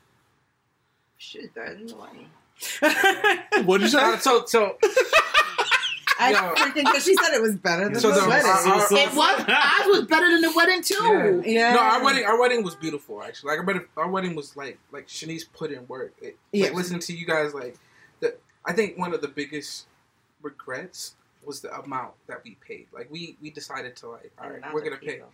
Shit, 1.18 1.54
better 1.54 1.76
than 1.76 1.88
the 1.88 1.96
wedding. 1.98 2.30
What 3.66 3.82
did 3.82 3.92
you 3.92 4.00
Uh, 4.00 4.18
say? 4.18 4.20
so, 4.22 4.46
so 4.46 4.78
I 6.20 6.32
Yo. 6.32 6.38
freaking 6.56 6.86
because 6.86 7.04
she 7.04 7.16
said 7.16 7.34
it 7.34 7.42
was 7.42 7.56
better 7.56 7.86
than 7.86 8.00
So 8.00 8.10
the 8.14 8.22
the- 8.22 8.28
wedding. 8.30 8.46
our- 8.46 8.54
our- 8.68 8.94
It 8.94 9.14
was, 9.16 9.46
ours 9.48 9.88
was 9.88 10.06
better 10.08 10.30
than 10.30 10.42
the 10.42 10.52
wedding, 10.56 10.84
too. 10.84 11.42
yeah. 11.46 11.74
no, 11.74 11.80
our 11.80 12.04
wedding, 12.04 12.26
our 12.26 12.40
wedding 12.40 12.64
was 12.64 12.76
beautiful. 12.76 13.24
Actually, 13.24 13.50
like 13.52 13.60
our 13.60 13.66
wedding, 13.66 13.86
our 13.98 14.08
wedding 14.10 14.36
was 14.36 14.56
like 14.56 14.78
like 14.92 15.08
Shanice 15.08 15.46
put 15.52 15.72
in 15.72 15.88
work. 15.88 16.14
It, 16.22 16.38
Yeah. 16.52 16.66
Like 16.68 16.76
listening 16.76 17.00
to 17.02 17.14
you 17.14 17.26
guys, 17.26 17.54
like 17.56 17.76
the, 18.20 18.36
I 18.66 18.74
think 18.74 18.98
one 19.00 19.14
of 19.16 19.22
the 19.22 19.28
biggest 19.30 19.88
regrets 20.44 21.16
was 21.44 21.62
the 21.62 21.74
amount 21.80 22.14
that 22.28 22.44
we 22.44 22.56
paid. 22.68 22.86
Like 22.94 23.10
we 23.10 23.36
we 23.42 23.50
decided 23.50 23.96
to 23.98 24.10
like, 24.10 24.32
all 24.40 24.50
right, 24.52 24.62
we're 24.74 24.82
gonna 24.84 24.98
pay. 24.98 25.14
people. 25.16 25.30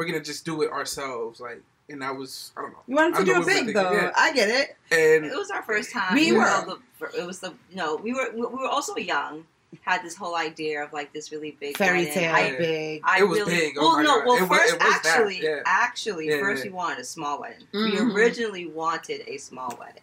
We're 0.00 0.06
gonna 0.06 0.20
just 0.24 0.46
do 0.46 0.62
it 0.62 0.70
ourselves. 0.72 1.40
Like, 1.40 1.60
and 1.90 2.00
that 2.00 2.16
was 2.16 2.52
I 2.56 2.62
don't 2.62 2.72
know. 2.72 2.78
You 2.86 2.96
wanted 2.96 3.16
to 3.18 3.24
do 3.26 3.34
know 3.34 3.40
it 3.42 3.46
big 3.66 3.74
though. 3.74 3.92
yeah. 3.92 4.12
I 4.16 4.32
get 4.32 4.48
it. 4.48 4.76
And 4.90 5.26
It 5.26 5.36
was 5.36 5.50
our 5.50 5.62
first 5.62 5.92
time. 5.92 6.14
We 6.14 6.32
were. 6.32 6.38
know, 6.38 6.78
the- 7.00 7.20
it 7.20 7.26
was 7.26 7.40
the 7.40 7.50
you 7.68 7.76
know 7.76 7.96
we 7.96 8.14
were 8.14 8.30
we 8.32 8.40
were 8.40 8.66
also 8.66 8.96
young. 8.96 9.44
Had 9.82 10.02
this 10.02 10.16
whole 10.16 10.36
idea 10.36 10.82
of 10.82 10.94
like 10.94 11.12
this 11.12 11.30
really 11.30 11.54
big 11.60 11.76
Fairy 11.76 12.06
tale, 12.06 12.34
I, 12.34 12.56
big. 12.56 13.02
I 13.04 13.18
It 13.20 13.24
was 13.28 13.40
really, 13.40 13.56
big. 13.56 13.74
Oh 13.78 13.96
Well, 13.96 14.02
no. 14.02 14.18
God. 14.20 14.26
Well, 14.26 14.42
It 14.44 14.48
first, 14.48 14.74
it 14.74 14.80
was 14.82 14.94
actually, 15.04 15.40
yeah. 15.42 15.60
actually, 15.66 16.28
Yeah, 16.30 16.40
first 16.40 16.64
yeah. 16.64 16.70
we 16.70 16.74
wanted 16.76 16.98
a 17.00 17.04
small 17.04 17.38
wedding. 17.42 17.66
Mhm. 17.74 17.92
We 17.92 18.14
originally 18.14 18.66
wanted 18.68 19.20
a 19.28 19.36
small 19.36 19.76
wedding. 19.78 20.02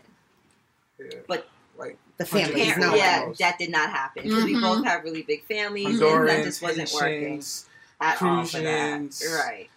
yeah, 1.00 1.20
But- 1.28 1.50
like 1.76 1.98
The 2.18 2.26
Hundred 2.26 2.46
families 2.48 2.74
people. 2.76 2.96
yeah, 2.98 3.20
almost. 3.22 3.40
that 3.40 3.58
did 3.60 3.72
not 3.72 3.90
happen 3.90 4.24
because 4.24 4.44
we 4.46 4.60
both 4.60 4.86
have 4.86 5.04
really 5.04 5.24
big 5.24 5.44
families, 5.46 6.00
and 6.02 6.28
that 6.30 6.44
just 6.44 6.62
wasn't 6.62 6.92
working 6.94 7.22
Haitians, 7.22 7.66
at 8.00 8.22
all 8.22 8.46
for 8.46 8.60
that. 8.60 9.02
Right. 9.46 9.70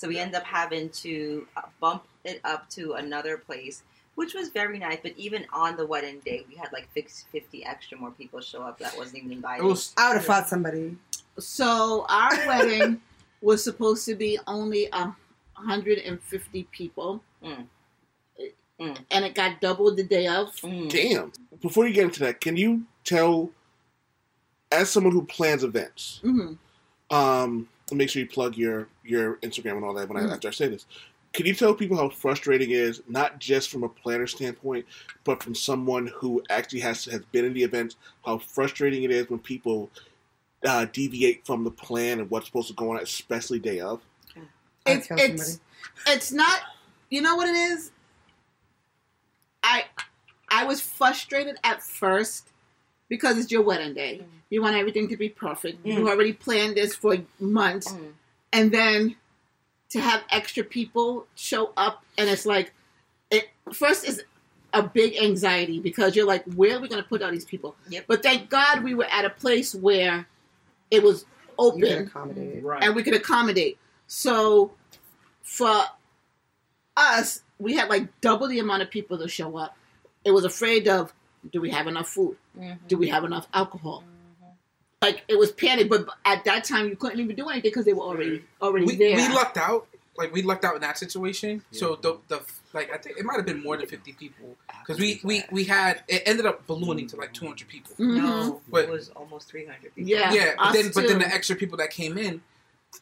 So 0.00 0.08
we 0.08 0.18
end 0.18 0.34
up 0.34 0.44
having 0.44 0.88
to 0.88 1.46
uh, 1.58 1.60
bump 1.78 2.04
it 2.24 2.40
up 2.42 2.70
to 2.70 2.94
another 2.94 3.36
place, 3.36 3.82
which 4.14 4.32
was 4.32 4.48
very 4.48 4.78
nice. 4.78 4.96
But 5.02 5.12
even 5.18 5.44
on 5.52 5.76
the 5.76 5.84
wedding 5.84 6.20
day, 6.20 6.42
we 6.48 6.54
had 6.54 6.72
like 6.72 6.90
fix- 6.94 7.26
50 7.30 7.66
extra 7.66 7.98
more 7.98 8.10
people 8.10 8.40
show 8.40 8.62
up 8.62 8.78
that 8.78 8.96
wasn't 8.96 9.18
even 9.18 9.32
invited. 9.32 9.62
Was 9.62 9.92
I 9.98 10.08
would 10.08 10.16
have 10.16 10.24
fought 10.24 10.48
somebody. 10.48 10.96
So 11.38 12.06
our 12.08 12.30
wedding 12.46 13.02
was 13.42 13.62
supposed 13.62 14.06
to 14.06 14.14
be 14.14 14.38
only 14.46 14.88
a 14.90 15.14
150 15.56 16.62
people. 16.72 17.22
Mm. 17.44 17.66
Mm. 18.80 18.98
And 19.10 19.24
it 19.26 19.34
got 19.34 19.60
doubled 19.60 19.98
the 19.98 20.04
day 20.04 20.28
of. 20.28 20.46
Mm. 20.62 20.88
Damn. 20.90 21.32
Before 21.60 21.86
you 21.86 21.92
get 21.92 22.04
into 22.04 22.20
that, 22.20 22.40
can 22.40 22.56
you 22.56 22.84
tell, 23.04 23.50
as 24.72 24.88
someone 24.88 25.12
who 25.12 25.26
plans 25.26 25.62
events, 25.62 26.20
hmm 26.22 26.54
um, 27.10 27.50
and 27.50 27.68
make 27.94 28.10
sure 28.10 28.20
you 28.22 28.28
plug 28.28 28.56
your 28.56 28.88
your 29.04 29.36
Instagram 29.36 29.76
and 29.76 29.84
all 29.84 29.94
that 29.94 30.08
when 30.08 30.16
I, 30.16 30.26
Mhm. 30.26 30.32
after 30.32 30.48
I 30.48 30.50
say 30.52 30.68
this. 30.68 30.86
Can 31.32 31.46
you 31.46 31.54
tell 31.54 31.74
people 31.74 31.96
how 31.96 32.08
frustrating 32.08 32.70
it 32.70 32.76
is, 32.76 33.02
not 33.06 33.38
just 33.38 33.70
from 33.70 33.84
a 33.84 33.88
planner 33.88 34.26
standpoint, 34.26 34.84
but 35.22 35.40
from 35.42 35.54
someone 35.54 36.08
who 36.08 36.42
actually 36.50 36.80
has 36.80 37.04
has 37.04 37.24
been 37.26 37.44
in 37.44 37.52
the 37.54 37.62
event, 37.62 37.94
how 38.24 38.38
frustrating 38.38 39.04
it 39.04 39.10
is 39.12 39.30
when 39.30 39.38
people 39.38 39.90
uh, 40.64 40.86
deviate 40.92 41.46
from 41.46 41.64
the 41.64 41.70
plan 41.70 42.20
and 42.20 42.30
what's 42.30 42.46
supposed 42.46 42.68
to 42.68 42.74
go 42.74 42.90
on, 42.90 42.98
especially 42.98 43.58
day 43.58 43.80
of? 43.80 44.02
It's 44.86 45.06
it's 45.10 45.60
it's 46.06 46.32
not. 46.32 46.60
You 47.10 47.22
know 47.22 47.36
what 47.36 47.48
it 47.48 47.56
is. 47.56 47.92
I 49.62 49.84
I 50.48 50.64
was 50.64 50.80
frustrated 50.80 51.56
at 51.64 51.82
first 51.82 52.48
because 53.10 53.36
it's 53.36 53.50
your 53.52 53.60
wedding 53.62 53.92
day. 53.92 54.24
You 54.48 54.62
want 54.62 54.76
everything 54.76 55.08
to 55.08 55.16
be 55.18 55.28
perfect. 55.28 55.84
You 55.84 56.08
already 56.08 56.32
planned 56.32 56.76
this 56.76 56.94
for 56.96 57.18
months, 57.38 57.92
Mm. 57.92 58.12
and 58.54 58.72
then 58.72 59.16
to 59.90 60.00
have 60.00 60.22
extra 60.30 60.64
people 60.64 61.26
show 61.34 61.72
up, 61.76 62.02
and 62.16 62.30
it's 62.30 62.46
like, 62.46 62.72
it 63.30 63.50
first 63.74 64.04
is 64.08 64.22
a 64.72 64.82
big 64.82 65.16
anxiety 65.20 65.80
because 65.80 66.14
you're 66.16 66.26
like, 66.26 66.44
where 66.54 66.76
are 66.76 66.80
we 66.80 66.88
going 66.88 67.02
to 67.02 67.08
put 67.08 67.20
all 67.22 67.30
these 67.30 67.44
people? 67.44 67.74
Yep. 67.88 68.04
But 68.06 68.22
thank 68.22 68.48
God 68.48 68.82
we 68.84 68.94
were 68.94 69.06
at 69.06 69.24
a 69.24 69.30
place 69.30 69.74
where 69.74 70.26
it 70.90 71.02
was 71.02 71.24
open. 71.58 72.10
Right. 72.62 72.82
and 72.82 72.94
we 72.94 73.02
could 73.02 73.14
accommodate. 73.14 73.78
So 74.06 74.70
for 75.42 75.82
us, 76.96 77.42
we 77.58 77.74
had 77.74 77.88
like 77.88 78.20
double 78.20 78.46
the 78.48 78.58
amount 78.60 78.82
of 78.82 78.90
people 78.90 79.18
to 79.18 79.28
show 79.28 79.56
up. 79.56 79.76
It 80.24 80.30
was 80.30 80.44
afraid 80.44 80.88
of 80.88 81.12
do 81.52 81.60
we 81.60 81.70
have 81.70 81.86
enough 81.86 82.08
food? 82.08 82.36
Mhm. 82.58 82.78
Do 82.88 82.96
we 82.98 83.08
have 83.08 83.24
enough 83.24 83.46
alcohol? 83.54 84.04
Like 85.02 85.24
it 85.28 85.38
was 85.38 85.50
panic, 85.50 85.88
but 85.88 86.06
at 86.26 86.44
that 86.44 86.64
time 86.64 86.88
you 86.88 86.96
couldn't 86.96 87.20
even 87.20 87.34
do 87.34 87.48
anything 87.48 87.70
because 87.70 87.86
they 87.86 87.94
were 87.94 88.02
already 88.02 88.44
already 88.60 88.84
we, 88.86 88.96
there. 88.96 89.16
we 89.16 89.28
lucked 89.28 89.56
out. 89.56 89.86
Like 90.18 90.32
we 90.34 90.42
lucked 90.42 90.64
out 90.66 90.74
in 90.74 90.82
that 90.82 90.98
situation. 90.98 91.62
So 91.70 91.96
the 91.96 92.18
the 92.28 92.42
like 92.74 92.92
I 92.92 92.98
think 92.98 93.16
it 93.16 93.24
might 93.24 93.36
have 93.36 93.46
been 93.46 93.62
more 93.62 93.78
than 93.78 93.86
fifty 93.86 94.12
people 94.12 94.56
because 94.80 95.00
we, 95.00 95.18
we 95.24 95.42
we 95.50 95.64
had 95.64 96.02
it 96.06 96.22
ended 96.26 96.44
up 96.44 96.66
ballooning 96.66 97.06
to 97.08 97.16
like 97.16 97.32
two 97.32 97.46
hundred 97.46 97.68
people. 97.68 97.94
Mhm. 97.96 98.16
No, 98.16 98.60
But- 98.68 98.84
it 98.84 98.90
was 98.90 99.08
almost 99.10 99.48
300 99.48 99.94
people. 99.94 100.10
Yeah, 100.10 100.32
yeah, 100.34 100.54
but 100.58 100.66
us 100.66 100.74
then 100.74 100.90
but 100.94 101.08
then 101.08 101.18
the 101.18 101.26
extra 101.26 101.56
people 101.56 101.78
that 101.78 101.90
came 101.90 102.18
in, 102.18 102.42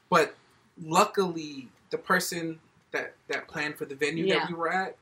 but 0.09 0.37
luckily 0.81 1.69
the 1.91 1.99
person 1.99 2.61
that 2.93 3.15
that 3.29 3.49
planned 3.49 3.77
for 3.77 3.85
the 3.85 3.95
venue 3.97 4.25
Yeah. 4.27 4.41
that 4.41 4.49
we 4.51 4.55
were 4.55 4.73
at, 4.73 4.97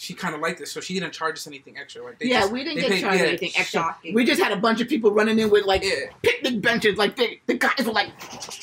she 0.00 0.14
kind 0.14 0.32
of 0.32 0.40
liked 0.40 0.60
it, 0.60 0.68
so 0.68 0.80
she 0.80 0.94
didn't 0.94 1.12
charge 1.12 1.34
us 1.38 1.48
anything 1.48 1.76
extra. 1.76 2.04
Like 2.04 2.20
they 2.20 2.26
yeah, 2.26 2.42
just, 2.42 2.52
we 2.52 2.62
didn't 2.62 2.76
they 2.76 2.82
get 2.82 2.90
paid- 2.92 3.00
charged 3.00 3.20
yeah, 3.20 3.26
anything 3.26 3.50
extra. 3.56 3.80
Shocking. 3.80 4.14
We 4.14 4.24
just 4.24 4.40
had 4.40 4.52
a 4.52 4.56
bunch 4.56 4.80
of 4.80 4.88
people 4.88 5.10
running 5.10 5.40
in 5.40 5.50
with 5.50 5.64
like 5.66 5.82
Yeah, 5.82 6.12
picnic 6.22 6.62
benches. 6.62 6.96
Like 6.96 7.16
they, 7.16 7.40
the 7.46 7.54
guys 7.54 7.84
were 7.84 7.90
like, 7.92 8.10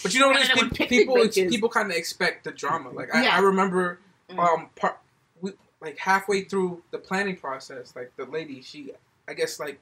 but 0.02 0.14
you 0.14 0.22
know 0.22 0.30
what? 0.30 0.38
it 0.38 0.48
Running 0.48 0.52
in 0.52 0.58
is? 0.58 0.64
with 0.64 0.74
People 0.74 0.88
people, 0.88 1.16
benches. 1.16 1.52
people 1.52 1.68
kind 1.70 1.92
of 1.92 1.98
expect 1.98 2.46
the 2.46 2.52
drama. 2.52 2.90
Like 2.92 3.14
I, 3.14 3.24
Yeah. 3.26 3.36
I 3.36 3.40
remember, 3.40 4.00
Mm. 4.30 4.40
um, 4.40 4.70
part 4.78 4.98
we 5.42 5.52
like 5.82 5.98
halfway 6.00 6.46
through 6.46 6.82
the 6.92 6.98
planning 6.98 7.36
process, 7.36 7.94
like 7.98 8.12
the 8.16 8.26
lady 8.26 8.62
she 8.62 8.92
I 9.28 9.34
guess 9.34 9.60
like 9.60 9.78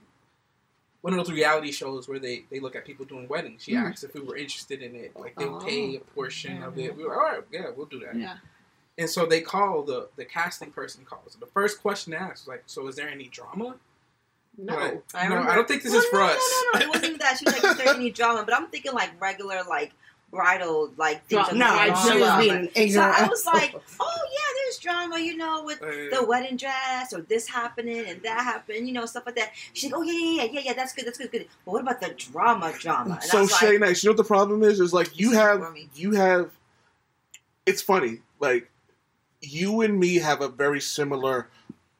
one 1.01 1.13
of 1.13 1.17
those 1.24 1.31
reality 1.31 1.72
shows 1.72 2.07
where 2.10 2.17
they 2.19 2.45
they 2.50 2.60
look 2.60 2.75
at 2.75 2.83
people 2.83 3.05
doing 3.05 3.27
weddings. 3.27 3.63
She 3.63 3.74
Mhm. 3.74 3.91
asked 3.91 4.03
if 4.03 4.13
we 4.15 4.22
were 4.22 4.36
interested 4.38 4.81
in 4.81 4.95
it. 4.95 5.12
Like 5.15 5.36
they'll 5.36 5.55
Oh. 5.57 5.60
pay 5.65 5.95
a 5.98 6.00
portion 6.00 6.63
of 6.63 6.77
it. 6.79 6.98
We 6.98 7.03
were 7.05 7.13
all 7.15 7.31
right. 7.31 7.43
Yeah, 7.51 7.69
we'll 7.75 7.86
do 7.86 8.00
that. 8.00 8.15
Yeah. 8.15 8.38
And 8.97 9.09
so 9.09 9.25
they 9.25 9.41
call 9.41 9.81
the 9.83 10.09
the 10.17 10.25
casting 10.25 10.71
person 10.71 11.03
calls. 11.05 11.35
The 11.39 11.47
first 11.47 11.81
question 11.81 12.12
they 12.12 12.17
asked 12.17 12.43
was 12.45 12.47
like, 12.50 12.63
"So 12.67 12.88
is 12.88 12.95
there 12.95 13.09
any 13.09 13.27
drama?" 13.27 13.75
No. 14.55 14.75
Like, 14.75 15.03
I 15.15 15.23
no, 15.27 15.29
remember- 15.31 15.51
I 15.51 15.55
don't 15.55 15.67
think 15.67 15.81
this 15.81 15.93
Well, 15.93 16.01
is 16.03 16.07
for 16.09 16.17
no, 16.19 16.25
us. 16.25 16.63
No, 16.73 16.79
no, 16.79 16.79
no, 16.79 16.85
it 16.85 16.88
wasn't 16.89 17.05
even 17.05 17.17
that. 17.19 17.38
She 17.39 17.45
was 17.45 17.53
like, 17.55 17.71
"Is 17.71 17.77
there 17.77 17.95
any 17.95 18.12
drama?" 18.12 18.43
But 18.45 18.53
I'm 18.53 18.67
thinking 18.67 18.93
like 18.93 19.09
regular, 19.19 19.63
like 19.67 19.93
bridal, 20.29 20.91
like 20.97 21.25
things. 21.25 21.41
Dra- 21.47 21.51
of 21.53 21.57
No, 21.57 21.65
drama. 21.73 22.12
she 22.12 22.19
was 22.19 22.69
being 22.73 22.91
So. 22.91 23.01
I 23.01 23.27
was 23.27 23.45
like, 23.53 23.73
"Oh 24.00 24.21
yeah, 24.31 24.39
there's 24.63 24.77
drama, 24.77 25.17
you 25.19 25.38
know, 25.38 25.63
with 25.63 25.81
Uh, 25.81 26.15
the 26.15 26.23
wedding 26.27 26.55
dress 26.57 27.13
or 27.13 27.21
this 27.21 27.47
happening 27.47 28.05
and 28.05 28.21
that 28.21 28.43
happened, 28.43 28.85
you 28.88 28.93
know, 28.93 29.07
stuff 29.07 29.23
like 29.25 29.35
that." 29.38 29.53
She's 29.73 29.91
like, 29.91 30.00
"Oh 30.00 30.03
yeah, 30.03 30.13
yeah, 30.13 30.43
yeah, 30.43 30.51
yeah, 30.51 30.62
yeah, 30.65 30.73
that's 30.73 30.93
good, 30.93 31.07
that's 31.07 31.17
good, 31.17 31.31
good." 31.31 31.47
But 31.65 31.71
what 31.71 31.81
about 31.81 32.00
the 32.00 32.09
drama, 32.09 32.73
drama? 32.77 33.15
And 33.15 33.23
So 33.23 33.41
was 33.41 33.57
Shay 33.57 33.71
like, 33.71 33.79
Nice, 33.79 34.03
you 34.03 34.09
know 34.09 34.12
what 34.12 34.17
the 34.17 34.23
problem 34.35 34.62
is? 34.62 34.79
Is 34.79 34.93
like 34.93 35.17
you 35.19 35.31
have 35.31 35.65
you 35.95 36.12
have. 36.12 36.51
It's 37.65 37.81
funny, 37.81 38.19
like 38.39 38.69
you 39.43 39.81
and 39.81 40.00
me 40.00 40.15
have 40.15 40.41
a 40.41 40.47
very 40.47 40.79
similar 40.81 41.47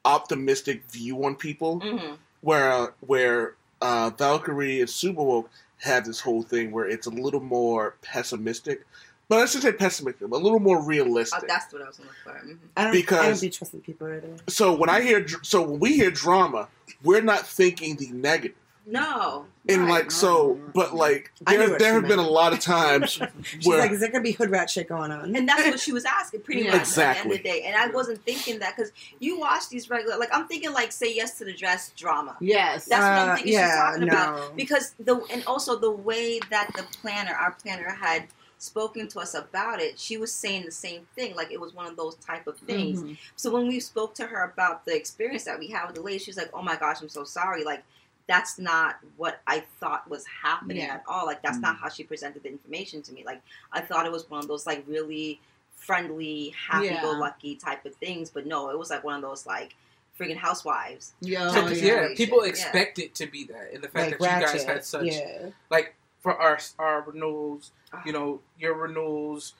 optimistic 0.04 0.84
view 0.90 1.24
on 1.24 1.34
people, 1.36 1.80
Mhm. 1.80 2.16
where 2.40 2.94
where 3.00 3.54
uh, 3.80 4.10
Valkyrie 4.16 4.80
and 4.80 4.88
Superwoke 4.88 5.48
have 5.78 6.06
this 6.06 6.20
whole 6.20 6.42
thing 6.42 6.70
where 6.70 6.86
it's 6.88 7.06
a 7.06 7.10
little 7.10 7.40
more 7.40 7.96
pessimistic, 8.00 8.86
but 9.28 9.40
I 9.40 9.44
should 9.46 9.60
say 9.62 9.72
pessimistic, 9.72 10.30
but 10.30 10.36
a 10.36 10.42
little 10.42 10.60
more 10.60 10.78
Oh, 10.78 10.82
realistic. 10.86 11.46
that's 11.46 11.70
what 11.72 11.82
I 11.82 11.86
was 11.88 11.98
looking 11.98 12.14
for. 12.24 12.30
Mhm. 12.32 12.56
I 12.76 12.82
don't, 12.84 12.90
I 12.90 12.92
because- 12.92 13.40
don't 13.40 13.48
be 13.48 13.50
trusting 13.50 13.80
people 13.82 14.06
right 14.08 14.24
away. 14.24 14.36
so 14.48 14.72
when 14.74 14.88
I 14.88 15.02
hear, 15.02 15.26
so 15.42 15.60
when 15.62 15.80
we 15.80 15.94
hear 15.94 16.10
drama, 16.10 16.68
we're 17.02 17.20
not 17.20 17.46
thinking 17.46 17.96
the 17.96 18.08
negative. 18.12 18.56
No, 18.86 19.46
And 19.66 19.88
like 19.88 20.10
so, 20.10 20.60
but 20.74 20.94
like 20.94 21.32
there, 21.46 21.78
there 21.78 21.94
have 21.94 22.06
been 22.06 22.18
a 22.18 22.28
lot 22.28 22.52
of 22.52 22.60
times 22.60 23.18
She's 23.42 23.66
where 23.66 23.78
like, 23.78 23.92
is 23.92 24.00
there 24.00 24.10
gonna 24.10 24.22
be 24.22 24.32
hood 24.32 24.50
rat 24.50 24.68
shit 24.68 24.88
going 24.90 25.10
on? 25.10 25.34
And 25.34 25.48
that's 25.48 25.64
what 25.64 25.80
she 25.80 25.92
was 25.92 26.04
asking, 26.04 26.42
pretty 26.42 26.62
Yeah. 26.62 26.72
much 26.72 26.80
Exactly. 26.82 27.02
at 27.08 27.14
the 27.14 27.20
end 27.20 27.32
of 27.32 27.36
the 27.38 27.48
day. 27.48 27.62
And 27.66 27.76
I 27.76 27.86
wasn't 27.94 28.22
thinking 28.24 28.58
that 28.58 28.76
because 28.76 28.92
you 29.20 29.38
watch 29.38 29.70
these 29.70 29.88
regular, 29.88 30.18
like 30.18 30.28
I'm 30.34 30.46
thinking 30.48 30.72
like 30.72 30.92
say 30.92 31.14
yes 31.14 31.38
to 31.38 31.44
the 31.46 31.54
dress 31.54 31.92
drama. 31.96 32.36
Yes. 32.40 32.84
That's 32.84 33.00
what 33.00 33.10
I'm 33.12 33.28
Uh, 33.30 33.34
thinking 33.36 33.52
she's 33.52 33.58
yeah, 33.60 33.90
talking 33.90 34.08
about. 34.08 34.54
Because 34.56 34.94
the 35.00 35.22
and 35.32 35.42
also 35.46 35.78
the 35.78 35.90
way 35.90 36.40
that 36.50 36.70
the 36.76 36.82
planner, 37.00 37.32
our 37.34 37.52
planner, 37.52 37.88
had 37.88 38.26
spoken 38.58 39.08
to 39.08 39.18
us 39.20 39.34
about 39.34 39.80
it, 39.80 39.98
she 39.98 40.16
was 40.18 40.30
saying 40.32 40.64
the 40.64 40.70
same 40.72 41.06
thing. 41.16 41.34
Like 41.36 41.50
it 41.50 41.60
was 41.60 41.72
one 41.74 41.86
of 41.86 41.96
those 41.96 42.16
type 42.16 42.46
of 42.46 42.58
things. 42.58 43.02
Mhm. 43.02 43.16
So 43.36 43.50
when 43.50 43.66
we 43.66 43.80
spoke 43.80 44.14
to 44.16 44.26
her 44.26 44.42
about 44.42 44.84
the 44.84 44.94
experience 44.94 45.44
that 45.44 45.58
we 45.58 45.68
had 45.68 45.86
with 45.86 45.96
the 45.96 46.02
lady, 46.02 46.18
she 46.18 46.30
was 46.30 46.36
like, 46.36 46.50
"Oh 46.52 46.62
my 46.62 46.76
gosh, 46.76 47.00
I'm 47.00 47.08
so 47.08 47.24
sorry. 47.24 47.64
Like 47.64 47.82
that's 48.26 48.58
not 48.58 48.96
what 49.16 49.40
I 49.46 49.60
thought 49.80 50.08
was 50.08 50.24
happening 50.26 50.78
Yeah. 50.78 50.94
at 50.94 51.04
all. 51.06 51.26
Like 51.26 51.42
that's 51.42 51.58
not 51.58 51.76
how 51.76 51.88
she 51.88 52.04
presented 52.04 52.42
the 52.42 52.48
information 52.50 53.02
to 53.02 53.12
me. 53.12 53.22
Like 53.24 53.42
I 53.72 53.80
thought 53.80 54.06
it 54.06 54.12
was 54.12 54.28
one 54.30 54.40
of 54.40 54.48
those 54.48 54.66
like 54.66 54.84
really 54.86 55.40
friendly, 55.74 56.54
happy-go-lucky 56.56 57.56
type 57.56 57.84
of 57.84 57.94
things, 57.96 58.30
but 58.30 58.46
no, 58.46 58.70
it 58.70 58.78
was 58.78 58.88
like 58.90 59.04
one 59.04 59.16
of 59.16 59.22
those 59.22 59.46
like 59.46 59.74
freaking 60.18 60.36
housewives. 60.36 61.12
Yeah. 61.20 61.50
So, 61.50 61.60
Oh, 61.64 61.68
yeah, 61.68 61.74
situation, 61.74 62.16
people 62.16 62.42
yeah. 62.44 62.48
expect 62.50 62.98
it 62.98 63.14
to 63.16 63.26
be 63.26 63.44
that, 63.44 63.72
and 63.74 63.82
the 63.84 63.88
fact 63.88 64.12
Like 64.12 64.18
that 64.20 64.40
you 64.40 64.46
guys 64.46 64.64
had 64.64 64.84
such 64.84 65.06
yeah. 65.06 65.50
like 65.70 65.94
for 66.20 66.34
our 66.40 66.58
our 66.78 67.02
renewals, 67.02 67.72
Ah. 67.92 68.02
you 68.06 68.12
know, 68.12 68.40
your 68.58 68.74
renewals, 68.74 69.52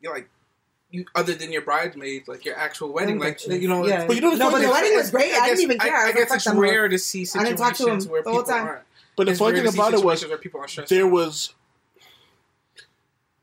you're 0.00 0.14
like 0.14 0.30
you 0.90 1.04
other 1.14 1.34
than 1.34 1.52
your 1.52 1.62
bridesmaids, 1.62 2.26
like 2.28 2.44
your 2.44 2.56
actual 2.56 2.92
wedding, 2.92 3.18
like 3.18 3.38
Pictures. 3.38 3.62
you 3.62 3.68
know. 3.68 3.86
yeah. 3.86 4.06
But 4.06 4.16
you 4.16 4.22
know 4.22 4.32
the 4.32 4.38
no, 4.38 4.50
funny 4.50 4.64
but 4.64 4.68
the 4.68 4.72
wedding 4.72 4.96
was 4.96 5.10
great. 5.10 5.32
I, 5.32 5.46
guess- 5.46 5.48
didn't 5.58 5.60
even 5.62 5.78
care. 5.78 5.96
I, 5.96 6.02
I 6.02 6.04
was 6.06 6.14
guess 6.14 6.30
like, 6.30 6.36
it's 6.36 6.44
fuck 6.44 6.54
them. 6.54 6.60
rare 6.62 6.88
to 6.88 6.98
see 6.98 7.26
I 7.34 7.44
didn't 7.44 7.58
talk 7.58 7.70
to 7.72 7.76
situations 7.76 8.04
him 8.06 8.10
where 8.12 8.22
the 8.22 8.30
people 8.30 8.42
time. 8.44 8.66
aren't. 8.66 8.82
But 9.16 9.24
the 9.24 9.30
It's 9.32 9.38
funny 9.40 9.60
thing 9.60 9.68
about 9.74 9.94
it 9.94 10.02
was 10.04 10.26
where 10.26 10.38
people 10.38 10.60
are 10.60 10.66
there 10.88 11.04
out. 11.06 11.12
was 11.12 11.54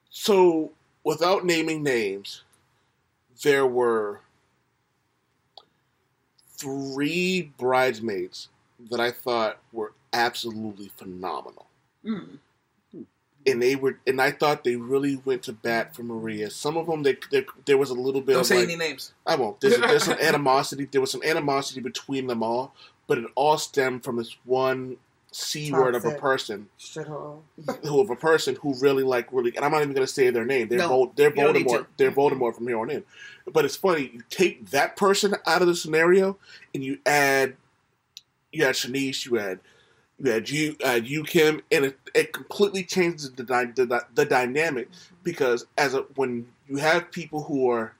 so 0.09 0.71
without 1.03 1.45
naming 1.45 1.83
names, 1.83 2.43
there 3.43 3.65
were 3.67 4.21
three 6.57 7.51
bridesmaids 7.57 8.49
that 8.89 8.99
I 8.99 9.11
thought 9.11 9.59
were 9.71 9.93
absolutely 10.13 10.89
phenomenal. 10.97 11.67
Mm. 12.05 12.39
And 13.47 13.61
they 13.61 13.75
were, 13.75 13.99
and 14.05 14.21
I 14.21 14.31
thought 14.31 14.63
they 14.63 14.75
really 14.75 15.21
went 15.23 15.43
to 15.43 15.53
bat 15.53 15.95
for 15.95 16.03
Maria. 16.03 16.49
Some 16.49 16.75
of 16.75 16.87
them, 16.87 17.03
they, 17.03 17.17
they, 17.31 17.45
there 17.65 17.77
was 17.77 17.89
a 17.89 17.93
little 17.93 18.21
bit 18.21 18.33
Don't 18.33 18.41
of 18.41 18.47
say 18.47 18.55
like, 18.57 18.65
any 18.65 18.75
names. 18.75 19.13
I 19.25 19.35
won't. 19.35 19.59
There's, 19.61 19.77
there's 19.79 20.03
some 20.03 20.19
animosity. 20.19 20.85
There 20.91 21.01
was 21.01 21.11
some 21.11 21.23
animosity 21.23 21.79
between 21.79 22.27
them 22.27 22.43
all, 22.43 22.73
but 23.07 23.17
it 23.17 23.25
all 23.35 23.57
stemmed 23.57 24.03
from 24.03 24.17
this 24.17 24.35
one 24.43 24.97
c 25.31 25.71
word 25.71 25.93
of 25.93 26.05
a 26.05 26.11
person 26.11 26.67
Shithole. 26.79 27.41
who 27.83 27.99
of 27.99 28.09
a 28.09 28.15
person 28.15 28.55
who 28.61 28.73
really 28.79 29.03
like 29.03 29.31
really 29.31 29.55
and 29.55 29.63
I'm 29.63 29.71
not 29.71 29.81
even 29.81 29.93
gonna 29.93 30.07
say 30.07 30.29
their 30.29 30.45
name. 30.45 30.67
They're 30.67 30.79
No, 30.79 30.87
Vol- 30.87 31.13
they're 31.15 31.29
you 31.29 31.35
Voldemort. 31.35 31.85
They're 31.97 32.11
Voldemort 32.11 32.55
from 32.55 32.67
here 32.67 32.79
on 32.79 32.89
in. 32.89 33.03
But 33.45 33.65
it's 33.65 33.75
funny, 33.75 34.09
you 34.13 34.23
take 34.29 34.69
that 34.71 34.95
person 34.95 35.35
out 35.45 35.61
of 35.61 35.67
the 35.67 35.75
scenario 35.75 36.37
and 36.73 36.83
you 36.83 36.99
add 37.05 37.55
you 38.51 38.63
had 38.63 38.75
Shanice, 38.75 39.25
you 39.25 39.35
had 39.35 39.59
you 40.19 40.31
had 40.31 40.49
you 40.49 40.75
uh, 40.85 40.99
you 41.03 41.23
Kim, 41.23 41.61
and 41.71 41.85
it, 41.85 41.99
it 42.15 42.33
completely 42.33 42.83
changes 42.83 43.31
the, 43.31 43.43
dy- 43.43 43.71
the 43.75 44.05
the 44.15 44.25
dynamic 44.25 44.89
because 45.23 45.65
as 45.77 45.93
a 45.93 46.01
when 46.15 46.47
you 46.67 46.77
have 46.77 47.11
people 47.11 47.43
who 47.43 47.69
are 47.69 47.93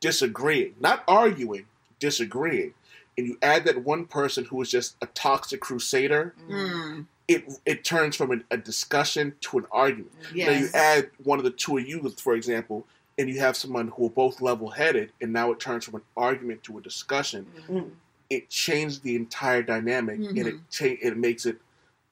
disagreeing, 0.00 0.74
not 0.80 1.04
arguing, 1.08 1.66
disagreeing, 1.98 2.74
and 3.16 3.26
you 3.26 3.38
add 3.42 3.64
that 3.64 3.84
one 3.84 4.04
person 4.06 4.44
who 4.46 4.60
is 4.62 4.70
just 4.70 4.96
a 5.00 5.06
toxic 5.06 5.60
crusader, 5.60 6.34
Mm. 6.48 7.06
it 7.28 7.44
it 7.64 7.84
turns 7.84 8.16
from 8.16 8.32
a, 8.32 8.54
a 8.54 8.56
discussion 8.58 9.34
to 9.42 9.58
an 9.58 9.66
argument. 9.70 10.12
Now 10.34 10.52
you 10.52 10.68
add 10.74 11.10
one 11.22 11.38
of 11.38 11.44
the 11.44 11.50
two 11.50 11.78
of 11.78 11.86
you, 11.88 12.08
for 12.18 12.34
example, 12.34 12.86
and 13.18 13.28
you 13.30 13.38
have 13.40 13.56
someone 13.56 13.88
who 13.88 14.06
are 14.06 14.10
both 14.10 14.40
level 14.42 14.70
headed, 14.70 15.12
and 15.20 15.32
now 15.32 15.52
it 15.52 15.60
turns 15.60 15.84
from 15.84 15.94
an 15.96 16.02
argument 16.16 16.62
to 16.64 16.76
a 16.78 16.80
discussion. 16.82 17.46
Mhm. 17.68 17.90
It 18.30 18.48
changed 18.50 19.02
the 19.02 19.16
entire 19.16 19.62
dynamic, 19.62 20.18
and 20.18 20.38
it 20.38 20.54
cha- 20.70 20.96
it 21.00 21.16
makes 21.16 21.46
it 21.46 21.58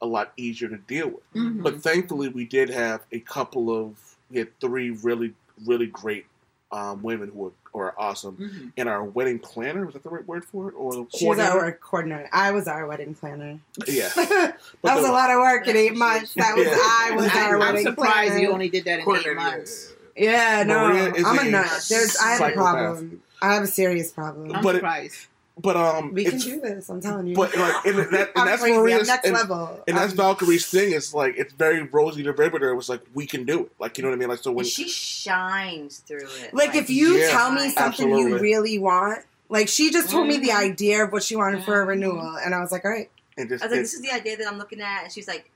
a 0.01 0.07
lot 0.07 0.33
easier 0.37 0.68
to 0.68 0.77
deal 0.77 1.09
with. 1.09 1.33
Mhm. 1.35 1.62
But 1.62 1.83
thankfully, 1.83 2.29
we 2.29 2.44
did 2.44 2.68
have 2.70 3.01
a 3.12 3.20
couple 3.20 3.70
of 3.70 3.96
we 4.31 4.38
had 4.38 4.59
three 4.61 4.90
really 4.90 5.35
really 5.66 5.87
great 5.87 6.27
um, 6.72 7.03
women 7.03 7.31
who 7.35 7.46
are, 7.48 7.53
who 7.70 7.79
are 7.81 7.94
awesome. 7.98 8.37
Mhm. 8.37 8.72
And 8.79 8.88
our 8.88 9.05
wedding 9.05 9.38
planner 9.38 9.85
was 9.85 9.92
that 9.92 10.03
the 10.03 10.09
right 10.09 10.27
word 10.27 10.42
for 10.44 10.68
it, 10.70 10.75
or 10.77 10.92
the 10.94 11.07
She 11.14 11.27
was 11.29 11.38
our 11.38 11.70
coordinator? 11.72 12.29
I 12.33 12.51
was 12.51 12.66
our 12.66 12.87
wedding 12.87 13.14
planner. 13.14 13.59
Yeah, 13.87 14.09
that 14.16 14.59
But 14.81 14.94
was 14.96 15.05
the- 15.05 15.11
a 15.11 15.12
lot 15.12 15.31
of 15.31 15.38
work 15.38 15.66
in 15.68 15.75
That's 15.75 15.79
eight 15.79 15.90
what 15.92 15.98
months. 15.98 16.35
That 16.35 16.57
was 16.57 16.66
Yeah. 16.68 16.77
I 16.79 17.11
was 17.14 17.27
I, 17.27 17.42
our 17.42 17.55
I'm 17.55 17.61
wedding 17.61 17.85
surprised 17.85 18.29
planner. 18.31 18.38
you 18.42 18.53
only 18.53 18.68
did 18.70 18.85
that 18.87 19.01
in 19.01 19.16
eight 19.16 19.37
months. 19.37 19.92
Yeah, 20.16 20.62
no, 20.66 20.88
Maria 20.88 21.12
I'm 21.27 21.38
a 21.38 21.42
a 21.42 21.51
nut. 21.51 21.87
There's, 21.88 22.16
I 22.16 22.31
have 22.33 22.40
a 22.40 22.53
problem. 22.53 23.22
I 23.42 23.55
have 23.55 23.62
a 23.64 23.66
serious 23.66 24.11
problem. 24.12 24.53
I'm 24.55 24.62
But 24.62 24.77
it- 24.77 24.79
surprised. 24.79 25.27
But 25.59 25.77
um, 25.77 26.12
we 26.15 26.25
can 26.25 26.38
do 26.38 26.61
this. 26.61 26.88
I'm 26.88 27.01
telling 27.01 27.27
you. 27.29 27.35
but 27.37 27.55
like 27.57 27.85
and 27.85 27.99
that, 27.99 28.31
and 28.37 28.49
that's 28.49 28.62
crazy. 28.62 28.77
Maria's 28.77 29.09
I'm 29.09 29.15
next 29.15 29.27
and, 29.27 29.35
level. 29.35 29.83
and 29.87 29.97
that's 29.97 30.12
I'm- 30.12 30.17
Valkyrie's 30.17 30.67
thing. 30.67 30.93
It's 30.93 31.12
like 31.15 31.35
it's 31.37 31.53
very 31.53 31.83
Rosie 31.83 32.23
the 32.23 32.33
Riveter. 32.33 32.71
It 32.71 32.77
was 32.77 32.88
like 32.88 33.01
we 33.15 33.27
can 33.27 33.45
do 33.45 33.62
it. 33.67 33.73
Like 33.79 33.99
you 33.99 34.03
know 34.03 34.11
what 34.11 34.17
I 34.17 34.19
mean? 34.19 34.29
Like 34.29 34.38
so 34.41 34.51
when 34.53 34.65
she 34.65 34.88
shines 34.88 35.99
through 35.99 36.27
it. 36.27 36.55
Like 36.55 36.75
if 36.75 36.91
you 36.91 37.17
Yeah, 37.19 37.31
tell 37.31 37.53
me 37.53 37.71
something 37.71 38.09
you 38.11 38.38
really 38.38 38.79
want, 38.79 39.21
like 39.49 39.69
she 39.69 39.91
just 39.91 40.11
told 40.11 40.27
me 40.27 40.38
the 40.38 40.49
Mhm. 40.49 40.57
idea 40.71 41.05
of 41.05 41.12
what 41.12 41.23
she 41.23 41.37
wanted 41.37 41.65
for 41.65 41.81
a 41.83 41.85
Mhm. 41.85 41.88
renewal, 41.88 42.37
and 42.45 42.55
I 42.55 42.61
was 42.61 42.73
like, 42.73 42.85
all 42.85 42.91
right. 42.91 43.11
and 43.38 43.49
just 43.49 43.62
I 43.62 43.67
was 43.67 43.73
like, 43.73 43.81
this 43.83 43.95
is 43.95 44.03
the 44.03 44.11
idea 44.11 44.37
that 44.37 44.47
I'm 44.47 44.59
looking 44.59 44.81
at, 44.81 45.05
and 45.05 45.12
she's 45.12 45.27
like, 45.29 45.51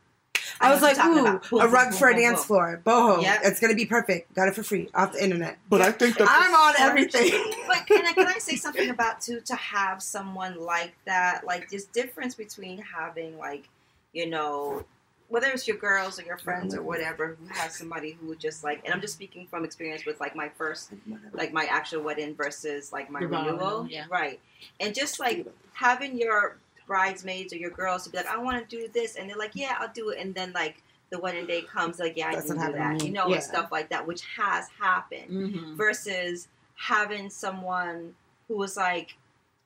I, 0.60 0.68
know 0.68 0.74
was 0.74 0.82
like, 0.82 1.04
ooh, 1.04 1.20
about. 1.20 1.50
Boom, 1.50 1.60
a 1.60 1.68
rug 1.68 1.90
boom, 1.90 1.98
for 1.98 2.08
a 2.08 2.14
dance 2.14 2.40
boom. 2.40 2.46
floor, 2.46 2.82
boho. 2.84 3.22
Yep. 3.22 3.40
It's 3.44 3.60
gonna 3.60 3.74
be 3.74 3.86
perfect. 3.86 4.34
Got 4.34 4.48
it 4.48 4.54
for 4.54 4.62
free 4.62 4.88
off 4.94 5.12
the 5.12 5.22
internet. 5.22 5.58
but 5.68 5.80
I 5.80 5.92
think 5.92 6.16
that 6.18 6.28
I'm 6.30 6.54
on 6.54 6.74
everything. 6.78 7.32
But 7.66 7.86
can 7.86 8.06
I, 8.06 8.12
can 8.12 8.28
I 8.28 8.38
say 8.38 8.56
something 8.56 8.90
about 8.90 9.20
too 9.20 9.40
to 9.40 9.54
have 9.56 10.02
someone 10.02 10.60
like 10.60 10.94
that? 11.04 11.44
Like 11.44 11.68
this 11.68 11.84
difference 11.84 12.34
between 12.34 12.78
having 12.78 13.36
like, 13.38 13.68
you 14.12 14.28
know, 14.28 14.84
whether 15.28 15.48
it's 15.48 15.66
your 15.66 15.76
girls 15.76 16.20
or 16.20 16.22
your 16.22 16.38
friends 16.38 16.74
or 16.74 16.82
whatever, 16.82 17.36
who 17.38 17.46
has 17.48 17.74
somebody 17.74 18.12
who 18.12 18.28
would 18.28 18.38
just 18.38 18.62
like, 18.62 18.84
and 18.84 18.94
I'm 18.94 19.00
just 19.00 19.14
speaking 19.14 19.46
from 19.48 19.64
experience 19.64 20.06
with 20.06 20.20
like 20.20 20.36
my 20.36 20.48
first, 20.50 20.92
like 21.32 21.52
my 21.52 21.64
actual 21.64 22.02
wedding 22.02 22.34
versus 22.34 22.92
like 22.92 23.10
my 23.10 23.20
renewal, 23.20 23.44
renewal, 23.44 23.86
yeah. 23.90 24.04
right? 24.08 24.38
And 24.78 24.94
just 24.94 25.18
like 25.18 25.46
having 25.72 26.16
your 26.16 26.58
bridesmaids 26.86 27.52
or 27.52 27.56
your 27.56 27.70
girls 27.70 28.04
to 28.04 28.10
be 28.10 28.16
like, 28.18 28.26
I 28.26 28.38
want 28.38 28.68
to 28.68 28.76
do 28.76 28.88
this, 28.88 29.16
and 29.16 29.28
they're 29.28 29.36
like, 29.36 29.52
Yeah, 29.54 29.76
I'll 29.78 29.92
do 29.92 30.10
it, 30.10 30.18
and 30.20 30.34
then 30.34 30.52
like 30.52 30.82
the 31.10 31.18
wedding 31.20 31.46
day 31.46 31.62
comes, 31.62 31.98
like, 31.98 32.16
Yeah, 32.16 32.28
I 32.28 32.34
That's 32.34 32.46
can 32.52 32.56
do 32.66 32.72
that, 32.72 33.04
you 33.04 33.10
know, 33.12 33.28
Yeah. 33.28 33.36
and 33.36 33.44
stuff 33.44 33.70
like 33.70 33.88
that, 33.90 34.06
which 34.06 34.22
has 34.36 34.68
happened 34.80 35.30
Mhm. 35.30 35.76
versus 35.76 36.48
having 36.74 37.30
someone 37.30 38.14
who 38.48 38.56
was 38.56 38.76
like 38.76 39.14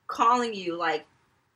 calling 0.07 0.53
you 0.55 0.77
like 0.77 1.07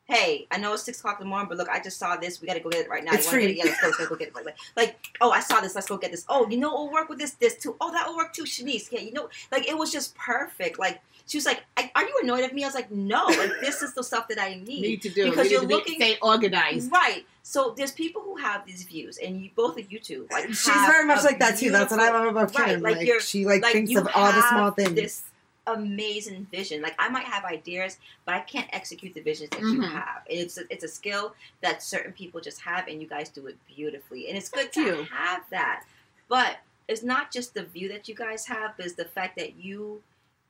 Hey, 0.07 0.47
I 0.51 0.59
know 0.59 0.75
it's 0.75 0.83
six 0.83 0.99
o'clock 1.01 1.19
in 1.19 1.25
the 1.25 1.31
morning, 1.31 1.49
but 1.49 1.57
look, 1.57 1.69
I 1.71 1.81
just 1.83 1.99
saw 1.99 2.17
this. 2.17 2.43
We 2.43 2.47
gotta 2.47 2.61
go 2.61 2.69
get 2.69 2.85
it 2.85 2.91
right 2.91 3.03
now. 3.03 3.13
It's 3.15 3.25
you 3.25 3.31
free. 3.33 3.47
Get 3.47 3.51
it? 3.53 3.57
Yeah, 3.57 3.65
let's 3.65 3.81
go, 3.81 3.89
let's 3.89 4.07
go 4.09 4.17
get 4.17 4.29
it 4.29 4.35
right 4.35 4.43
away. 4.45 4.55
Like, 4.77 4.97
oh, 5.23 5.31
I 5.31 5.41
saw 5.41 5.61
this. 5.63 5.75
Let's 5.75 5.87
go 5.89 5.97
get 5.97 6.11
this. 6.11 6.27
Oh, 6.29 6.47
you 6.51 6.59
know, 6.59 6.69
it'll 6.75 6.93
work 6.93 7.09
with 7.09 7.19
this, 7.19 7.31
this 7.33 7.57
too. 7.57 7.75
Oh, 7.81 7.91
that 7.93 8.07
will 8.07 8.17
work 8.17 8.35
too, 8.35 8.45
Shanice. 8.45 8.93
Yeah, 8.93 9.01
you 9.01 9.13
know, 9.13 9.31
like 9.51 9.67
it 9.67 9.79
was 9.79 9.91
just 9.91 10.15
perfect. 10.15 10.79
Like 10.79 11.01
she 11.27 11.39
was 11.39 11.47
like, 11.47 11.63
I, 11.79 11.91
"Are 11.95 12.03
you 12.03 12.15
annoyed 12.23 12.45
at 12.45 12.55
me?" 12.55 12.65
I 12.65 12.67
was 12.67 12.75
like, 12.75 12.91
"No, 12.91 13.25
like 13.29 13.53
this 13.63 13.81
is 13.81 13.95
the 13.95 14.05
stuff 14.05 14.29
that 14.29 14.39
I 14.39 14.57
need." 14.57 14.83
Need 14.83 15.03
to 15.03 15.09
do 15.09 15.31
Because 15.31 15.49
to 15.49 15.61
be- 15.61 15.67
looking- 15.75 15.95
stay 15.95 16.19
organized. 16.21 16.93
Right. 16.93 17.25
So 17.43 17.73
there's 17.75 17.93
people 17.93 18.21
who 18.23 18.37
have 18.37 18.67
these 18.67 18.83
views, 18.85 19.17
and 19.19 19.41
you 19.43 19.51
both 19.55 19.79
of 19.79 19.91
you 19.91 19.99
two, 19.99 20.27
like, 20.31 20.49
She's 20.49 20.67
very 20.67 21.05
much 21.07 21.25
like 21.25 21.39
that 21.41 21.59
too. 21.59 21.71
That's 21.71 21.91
what 21.91 22.01
I 22.01 22.11
love 22.11 22.29
about 22.29 22.55
Right, 22.59 22.69
Kim. 22.71 22.81
like 22.83 22.97
Like, 22.97 23.21
she 23.21 23.45
like, 23.47 23.63
like 23.63 23.73
thinks 23.73 23.95
of 23.97 24.09
all 24.15 24.33
the 24.33 24.43
small 24.49 24.71
things. 24.71 24.95
This 24.95 25.23
amazing 25.67 26.47
vision. 26.51 26.83
Like 26.83 26.95
I 26.99 27.09
might 27.09 27.25
have 27.25 27.45
ideas, 27.45 27.99
but 28.25 28.35
I 28.35 28.41
can't 28.41 28.69
execute 28.73 29.15
the 29.15 29.21
visions 29.21 29.51
that 29.51 29.61
you 29.61 29.81
Mhm. 29.81 29.91
have. 29.93 30.23
And 30.29 30.39
it's 30.39 30.59
a, 30.59 30.63
it's 30.71 30.85
a 30.85 30.89
skill 30.89 31.35
that 31.63 31.83
certain 31.83 32.13
people 32.13 32.41
just 32.41 32.61
have, 32.63 32.87
and 32.89 33.01
you 33.01 33.09
guys 33.09 33.29
do 33.31 33.47
it 33.47 33.57
beautifully. 33.67 34.29
And 34.29 34.37
it's 34.37 34.49
good 34.49 34.73
Thank 34.73 34.89
to 34.89 34.97
you. 34.99 35.03
have 35.05 35.43
that. 35.51 35.85
But 36.29 36.59
it's 36.89 37.03
not 37.03 37.33
just 37.33 37.55
the 37.55 37.63
view 37.65 37.89
that 37.89 38.09
you 38.09 38.15
guys 38.15 38.47
have, 38.47 38.77
but 38.77 38.87
it's 38.87 38.95
the 38.95 39.05
fact 39.07 39.37
that 39.37 39.57
you 39.57 40.03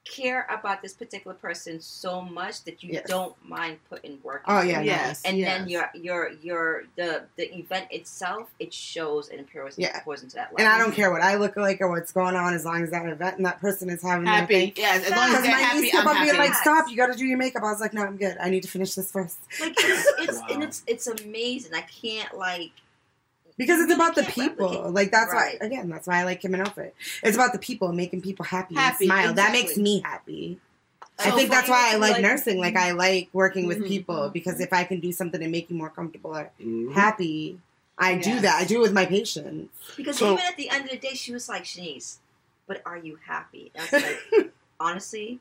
care 0.05 0.47
about 0.51 0.83
this 0.83 0.93
particular 0.93 1.35
person 1.35 1.81
so 1.81 2.21
much 2.21 2.65
that 2.65 2.83
you 2.83 2.93
Yes. 2.93 3.09
don't 3.09 3.35
mind 3.49 3.79
putting 3.89 4.19
work. 4.23 4.43
Oh, 4.47 4.59
into 4.59 4.73
yeah, 4.73 4.81
Yes. 4.83 5.23
And 5.25 5.39
yes. 5.39 5.49
then 5.59 5.69
your 5.69 5.91
your 5.95 6.31
your 6.43 6.83
the 6.97 7.25
the 7.37 7.57
event 7.59 7.87
itself 7.91 8.51
it 8.59 8.73
shows 8.75 9.31
and 9.31 9.51
pours, 9.51 9.75
Yeah. 9.79 9.99
pours 10.01 10.23
into 10.23 10.37
that. 10.37 10.53
and 10.59 10.69
I 10.69 10.79
don't 10.79 10.93
care 10.93 11.11
what 11.11 11.23
I 11.23 11.37
look 11.37 11.57
like 11.57 11.81
or 11.81 11.89
what's 11.89 12.13
going 12.13 12.37
on 12.37 12.53
as 12.55 12.65
long 12.65 12.83
as 12.83 12.91
that 12.91 13.07
event 13.09 13.39
and 13.39 13.47
that 13.47 13.61
person 13.61 13.89
is 13.89 14.03
having 14.03 14.25
their 14.25 14.35
happy. 14.35 14.55
thing. 14.67 14.73
Yes, 14.77 15.05
as 15.07 15.11
long 15.11 15.31
as 15.35 15.43
they're 15.43 15.51
my 15.51 15.59
happy, 15.59 15.81
niece 15.81 15.93
kept 15.93 16.07
I'm 16.07 16.17
on 16.19 16.23
being 16.25 16.37
like, 16.37 16.55
"Stop! 16.55 16.89
You 16.91 16.97
got 16.97 17.07
to 17.07 17.19
do 17.19 17.25
your 17.25 17.39
makeup." 17.39 17.63
I 17.63 17.71
was 17.73 17.81
like, 17.81 17.95
"No, 17.95 18.03
I'm 18.03 18.17
good. 18.19 18.37
I 18.41 18.51
need 18.51 18.63
to 18.65 18.69
finish 18.69 18.95
this 18.95 19.11
first. 19.11 19.39
Like 19.61 19.75
it's 19.79 20.13
it's 20.21 20.39
Wow. 20.41 20.47
and 20.51 20.63
it's 20.63 20.83
it's 20.87 21.07
amazing. 21.07 21.73
I 21.75 21.81
can't 21.83 22.37
like 22.37 22.73
because 23.57 23.81
it's 23.81 23.93
about 23.93 24.15
the 24.15 24.23
people. 24.25 24.69
replicate. 24.69 24.93
Like 24.95 25.11
that's 25.11 25.33
Right. 25.33 25.57
why 25.61 25.67
again, 25.67 25.89
that's 25.89 26.07
why 26.07 26.21
I 26.21 26.25
like 26.25 26.41
Kim 26.41 26.55
and 26.55 26.63
Outfit. 26.67 26.95
It's 27.23 27.37
about 27.37 27.53
the 27.53 27.59
people, 27.59 27.93
making 27.93 28.23
people 28.23 28.45
happy, 28.45 28.75
Happy, 28.75 29.05
and 29.05 29.13
smile. 29.13 29.35
That 29.35 29.53
makes 29.53 29.77
me 29.77 30.01
happy. 30.05 30.61
I 31.19 31.31
think 31.31 31.51
that's 31.51 31.69
why 31.69 31.93
I 31.93 31.97
like, 31.97 32.13
like- 32.15 32.23
nursing. 32.23 32.59
Like 32.59 32.77
I 32.77 32.91
like 32.93 33.29
working 33.33 33.67
with 33.67 33.79
Mhm. 33.79 33.89
people 33.89 34.31
because 34.31 34.61
if 34.61 34.73
I 34.73 34.83
can 34.85 34.99
do 35.01 35.13
something 35.13 35.41
to 35.41 35.49
make 35.49 35.71
you 35.71 35.77
more 35.77 35.91
comfortable 35.91 36.37
or 36.37 36.51
Mhm. 36.61 36.93
happy, 36.93 37.61
I 37.97 38.17
do 38.17 38.41
that. 38.41 38.61
I 38.61 38.65
do 38.65 38.79
it 38.79 38.83
with 38.83 38.93
my 38.93 39.07
patients. 39.07 39.73
because 39.97 40.19
So- 40.19 40.33
even 40.33 40.45
at 40.45 40.57
the 40.57 40.69
end 40.71 40.85
of 40.87 40.91
the 40.91 40.97
day, 40.97 41.15
she 41.15 41.33
was 41.33 41.49
like, 41.49 41.63
Shanice, 41.65 42.17
but 42.67 42.83
are 42.85 42.97
you 42.99 43.19
happy? 43.27 43.71
And 43.77 43.89
I 43.93 43.95
was 43.97 44.03
like, 44.33 44.53
honestly, 44.81 45.39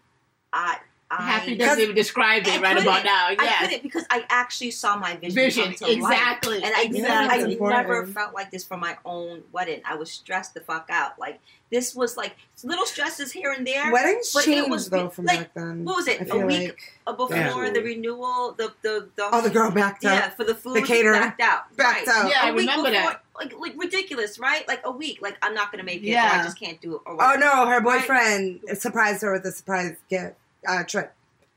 I 0.52 0.78
I 0.78 0.80
Happy 1.21 1.56
doesn't 1.56 1.82
even 1.82 1.95
describe 1.95 2.43
it 2.47 2.62
right 2.62 2.78
about 2.78 3.04
couldn't. 3.04 3.06
now. 3.06 3.28
I 3.38 3.58
couldn't 3.62 3.84
because 3.84 4.06
I 4.10 4.26
actually 4.30 4.71
saw 4.71 4.97
my 4.97 5.15
vision, 5.17 5.36
Vision. 5.36 5.63
come 5.65 5.73
to 5.73 5.86
life. 5.86 6.12
Exactly. 6.13 6.63
And 6.63 6.73
I, 6.76 6.82
Yeah, 6.84 7.02
never, 7.02 7.32
I 7.32 7.69
never 7.82 8.06
felt 8.08 8.34
like 8.34 8.52
this 8.52 8.63
for 8.63 8.78
my 8.78 8.97
own 9.06 9.43
wedding. 9.52 9.82
I 9.86 9.95
was 9.95 10.12
stressed 10.12 10.54
the 10.54 10.62
fuck 10.62 10.88
out. 10.89 11.19
Like 11.19 11.39
this 11.69 11.95
was 11.95 12.15
like 12.17 12.36
little 12.63 12.86
stresses 12.86 13.32
here 13.32 13.52
and 13.52 13.65
there. 13.65 13.91
Weddings 13.91 14.32
But 14.32 14.43
it 14.43 14.45
changed 14.45 14.69
was 14.69 14.89
though 14.89 15.10
from 15.10 15.26
like, 15.26 15.39
back 15.39 15.54
then. 15.56 15.84
what 15.86 15.95
was 15.97 16.08
it, 16.08 16.21
I 16.21 16.23
a 16.23 16.28
feel 16.28 16.45
week? 16.45 16.93
like 17.08 17.17
before 17.17 17.36
Yeah. 17.65 17.71
the 17.71 17.82
renewal, 17.82 18.54
the 18.58 18.71
the 18.84 19.10
the 19.15 19.30
oh, 19.32 19.41
the 19.41 19.49
girl 19.49 19.71
backed 19.71 20.06
out. 20.06 20.13
yeah 20.13 20.30
for 20.30 20.43
the 20.43 20.54
food 20.56 20.76
The 20.76 20.82
caterer 20.84 21.13
backed 21.13 21.41
out 21.41 21.76
backed 21.76 22.08
right. 22.08 22.15
out. 22.15 22.30
Yeah, 22.30 22.39
I 22.43 22.49
A 22.49 22.54
week 22.54 22.69
remember 22.69 22.89
before- 22.91 23.02
that. 23.12 23.19
Like 23.36 23.54
like 23.60 23.73
ridiculous, 23.76 24.38
right? 24.38 24.67
Like 24.67 24.82
a 24.86 24.91
week. 24.91 25.19
Like 25.21 25.38
I'm 25.41 25.56
not 25.56 25.71
gonna 25.71 25.84
make 25.84 26.04
it. 26.04 26.10
Or 26.10 26.12
Yeah. 26.12 26.38
I 26.39 26.43
just 26.43 26.60
can't 26.60 26.80
do 26.80 26.95
it. 26.97 27.02
Or 27.08 27.17
Oh 27.19 27.36
no, 27.36 27.65
her 27.65 27.82
boyfriend 27.82 28.60
surprised 28.76 29.23
her 29.23 29.34
with 29.34 29.43
a 29.45 29.52
surprise 29.52 29.95
gift 30.08 30.36
uh, 30.67 30.84
trip 30.84 31.13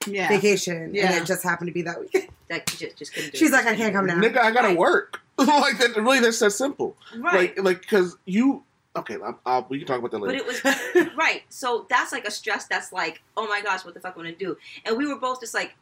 Yeah. 0.07 0.29
vacation, 0.29 0.95
Yeah. 0.95 1.13
and 1.13 1.23
it 1.23 1.27
just 1.27 1.43
happened 1.43 1.69
to 1.69 1.73
be 1.75 1.83
that 1.83 2.01
weekend. 2.01 2.29
That 2.49 2.65
just 2.67 2.97
just 2.97 3.13
couldn't 3.13 3.33
do 3.33 3.39
She's 3.39 3.51
it. 3.51 3.55
like, 3.55 3.67
I 3.67 3.75
can't 3.75 3.93
come 3.93 4.07
now. 4.07 4.15
Nigga, 4.21 4.39
I 4.39 4.53
gotta 4.53 4.69
Right. 4.69 4.77
work. 4.79 5.21
like 5.39 5.79
that. 5.79 5.97
Really, 5.97 6.21
that's 6.21 6.39
that 6.39 6.53
simple. 6.53 6.97
Right. 7.17 7.57
Like, 7.57 7.65
like, 7.65 7.81
because 7.81 8.17
you. 8.25 8.63
Okay, 8.95 9.17
I'll, 9.23 9.39
I'll, 9.45 9.67
we 9.69 9.79
can 9.79 9.87
talk 9.89 9.99
about 9.99 10.13
that 10.13 10.21
But 10.21 10.29
later. 10.29 10.45
it 10.45 10.47
was 10.47 11.09
right. 11.17 11.43
So 11.49 11.87
that's 11.91 12.13
like 12.13 12.25
a 12.25 12.31
stress. 12.31 12.67
That's 12.67 12.93
like, 12.93 13.21
oh 13.37 13.49
my 13.49 13.61
gosh, 13.63 13.85
what 13.85 13.95
the 13.95 14.01
fuck 14.01 14.15
am 14.15 14.21
I 14.21 14.25
gonna 14.27 14.37
do? 14.37 14.57
And 14.85 14.97
we 14.97 15.07
were 15.09 15.19
both 15.19 15.41
just 15.41 15.55
like, 15.55 15.75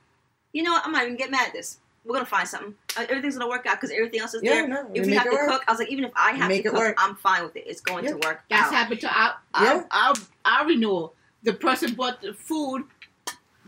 you 0.55 0.63
know, 0.63 0.73
what? 0.73 0.87
I'm 0.87 0.93
not 0.93 1.03
even 1.05 1.17
get 1.17 1.31
mad 1.31 1.49
at 1.49 1.53
this. 1.53 1.79
We're 2.07 2.15
gonna 2.15 2.25
find 2.27 2.49
something. 2.49 2.75
Uh, 2.97 3.03
Everything's 3.11 3.37
gonna 3.37 3.49
work 3.51 3.67
out 3.67 3.79
because 3.79 3.91
everything 3.95 4.21
else 4.21 4.33
is 4.35 4.43
Yeah, 4.43 4.55
there. 4.55 4.69
no, 4.69 4.91
If 4.95 5.05
we 5.05 5.11
we 5.13 5.17
have 5.17 5.25
to 5.25 5.33
work. 5.33 5.49
cook, 5.51 5.63
I 5.69 5.71
was 5.73 5.79
like, 5.81 5.91
even 5.91 6.05
if 6.05 6.13
I 6.17 6.31
have 6.33 6.49
Make 6.49 6.63
to 6.63 6.69
it 6.69 6.73
cook, 6.73 6.81
work. 6.81 6.97
I'm 6.99 7.15
fine 7.17 7.43
with 7.45 7.57
it. 7.57 7.65
It's 7.67 7.81
going 7.83 8.05
Yeah. 8.05 8.13
to 8.13 8.17
work 8.27 8.41
That's 8.49 8.69
out. 8.69 8.73
happened 8.75 9.01
to 9.03 9.09
our, 9.09 9.35
our, 9.53 9.65
Yeah. 9.65 9.83
our 9.93 10.15
our 10.47 10.67
renewal. 10.67 11.15
The 11.45 11.53
person 11.53 11.93
bought 11.95 12.23
the 12.23 12.33
food, 12.33 12.85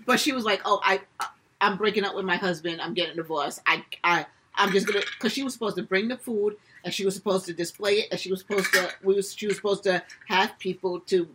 but 0.07 0.19
she 0.21 0.33
was 0.33 0.45
like, 0.45 0.63
"Oh, 0.65 0.81
I 0.83 1.01
I'm 1.61 1.77
breaking 1.77 2.05
up 2.05 2.15
with 2.15 2.25
my 2.25 2.37
husband. 2.37 2.81
I'm 2.81 2.95
getting 2.95 3.17
divorced. 3.17 3.61
I 3.67 3.85
I 4.05 4.27
I'm 4.55 4.73
just 4.73 4.87
gonna 4.87 5.01
because 5.01 5.33
she 5.33 5.43
was 5.43 5.53
supposed 5.53 5.77
to 5.77 5.83
bring 5.83 6.09
the 6.09 6.17
food 6.17 6.57
and 6.85 6.95
she 6.95 7.05
was 7.05 7.15
supposed 7.15 7.47
to 7.47 7.53
display 7.53 7.95
it 8.01 8.09
and 8.11 8.19
she 8.21 8.31
was 8.31 8.41
supposed 8.41 8.73
to 8.73 8.91
we 9.03 9.15
was 9.15 9.35
she 9.35 9.47
was 9.47 9.57
supposed 9.57 9.83
to 9.85 10.03
have 10.29 10.59
people 10.59 11.01
to 11.01 11.29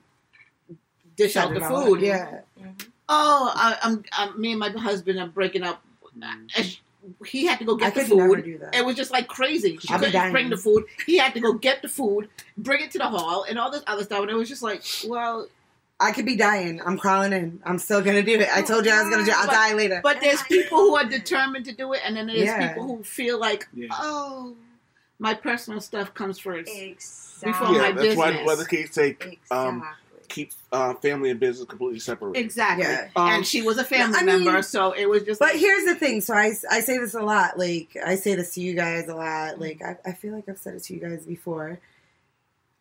dish 1.15 1.33
Set 1.33 1.45
out 1.47 1.53
the 1.53 1.63
all 1.63 1.85
food. 1.85 1.97
up. 1.99 2.03
Yeah. 2.03 2.39
Mhm. 2.59 2.87
Oh, 3.13 3.51
I, 3.53 3.77
I'm, 3.83 4.03
I'm 4.13 4.39
me 4.39 4.51
and 4.51 4.59
my 4.59 4.69
husband 4.69 5.19
are 5.19 5.27
breaking 5.27 5.63
up. 5.63 5.81
And 6.21 6.49
she- 6.65 6.79
he 7.25 7.45
had 7.47 7.57
to 7.59 7.65
go 7.65 7.75
I 7.75 7.79
get 7.89 7.95
the 7.95 8.01
could 8.05 8.15
never 8.17 8.35
food. 8.35 8.45
do 8.45 8.57
that. 8.59 8.75
It 8.75 8.85
was 8.85 8.95
just 8.95 9.09
like 9.11 9.27
crazy. 9.27 9.77
She 9.77 9.89
I'll 9.91 9.97
be 9.99 10.05
couldn't 10.05 10.21
dying. 10.21 10.31
bring 10.31 10.49
the 10.51 10.55
food. 10.57 10.85
He 11.07 11.17
had 11.17 11.33
to 11.33 11.39
go 11.39 11.53
get 11.53 11.81
the 11.81 11.87
food, 11.89 12.29
bring 12.59 12.83
it 12.85 12.91
to 12.91 12.99
the 12.99 13.07
hall, 13.09 13.43
and 13.49 13.57
all 13.57 13.71
this 13.71 13.81
other 13.87 14.03
stuff. 14.03 14.21
And 14.21 14.29
it 14.29 14.35
was 14.35 14.47
just 14.47 14.61
like, 14.61 14.83
well, 15.07 15.47
I 16.01 16.11
could 16.13 16.25
be 16.25 16.35
dying. 16.35 16.81
I'm 16.83 16.97
crawling 16.97 17.31
in. 17.33 17.61
I'm 17.63 17.77
still 17.77 18.01
gonna 18.01 18.23
do 18.23 18.39
it. 18.39 18.49
I 18.51 18.61
told 18.63 18.85
you 18.85 18.91
I 18.91 19.01
was 19.03 19.09
gonna 19.11 19.23
do 19.25 19.31
it. 19.31 19.37
I'll 19.37 19.45
But- 19.47 19.53
die 19.53 19.73
later. 19.75 19.99
but 20.03 20.19
there's 20.19 20.41
people 20.43 20.77
who 20.79 20.95
are 20.95 21.05
determined 21.05 21.65
to 21.65 21.73
do 21.73 21.93
it, 21.93 22.01
and 22.03 22.17
then 22.17 22.27
there's 22.27 22.39
Yeah. 22.41 22.69
people 22.69 22.87
who 22.87 23.03
feel 23.03 23.39
like, 23.39 23.67
Yeah. 23.73 23.87
oh, 23.91 24.55
my 25.19 25.33
personal 25.35 25.79
stuff 25.79 26.13
comes 26.13 26.39
first. 26.39 26.69
Exactly. 26.73 27.51
Before 27.51 27.75
yeah, 27.75 27.81
my 27.81 27.91
that's 27.91 28.15
why, 28.15 28.29
business. 28.31 28.47
why 28.47 28.55
the 28.55 28.65
kids 28.65 28.93
say 28.95 29.09
Exactly. 29.09 29.39
um, 29.51 29.87
keep 30.29 30.51
uh, 30.71 30.93
family 30.95 31.29
and 31.29 31.39
business 31.39 31.67
completely 31.67 31.99
separate. 31.99 32.37
Exactly. 32.37 32.85
Yeah. 32.85 33.09
Um, 33.15 33.27
and 33.29 33.45
she 33.45 33.61
was 33.61 33.77
a 33.77 33.83
family 33.83 34.17
I 34.17 34.23
mean- 34.23 34.45
member, 34.45 34.61
so 34.61 34.93
it 34.93 35.07
was 35.09 35.23
just. 35.23 35.39
But 35.39 35.49
like, 35.53 35.59
here's 35.59 35.85
the 35.85 35.95
thing. 35.95 36.21
So 36.21 36.33
I, 36.33 36.53
I 36.71 36.79
say 36.79 36.97
this 36.97 37.13
a 37.13 37.21
lot. 37.21 37.59
Like 37.59 37.95
I 38.03 38.15
say 38.15 38.35
this 38.35 38.53
to 38.55 38.61
you 38.61 38.73
guys 38.73 39.07
a 39.09 39.15
lot. 39.15 39.59
Like 39.59 39.81
I, 39.83 39.97
I 40.09 40.13
feel 40.13 40.33
like 40.33 40.47
I've 40.49 40.57
said 40.57 40.75
it 40.75 40.83
to 40.83 40.93
you 40.93 40.99
guys 41.01 41.25
before. 41.25 41.79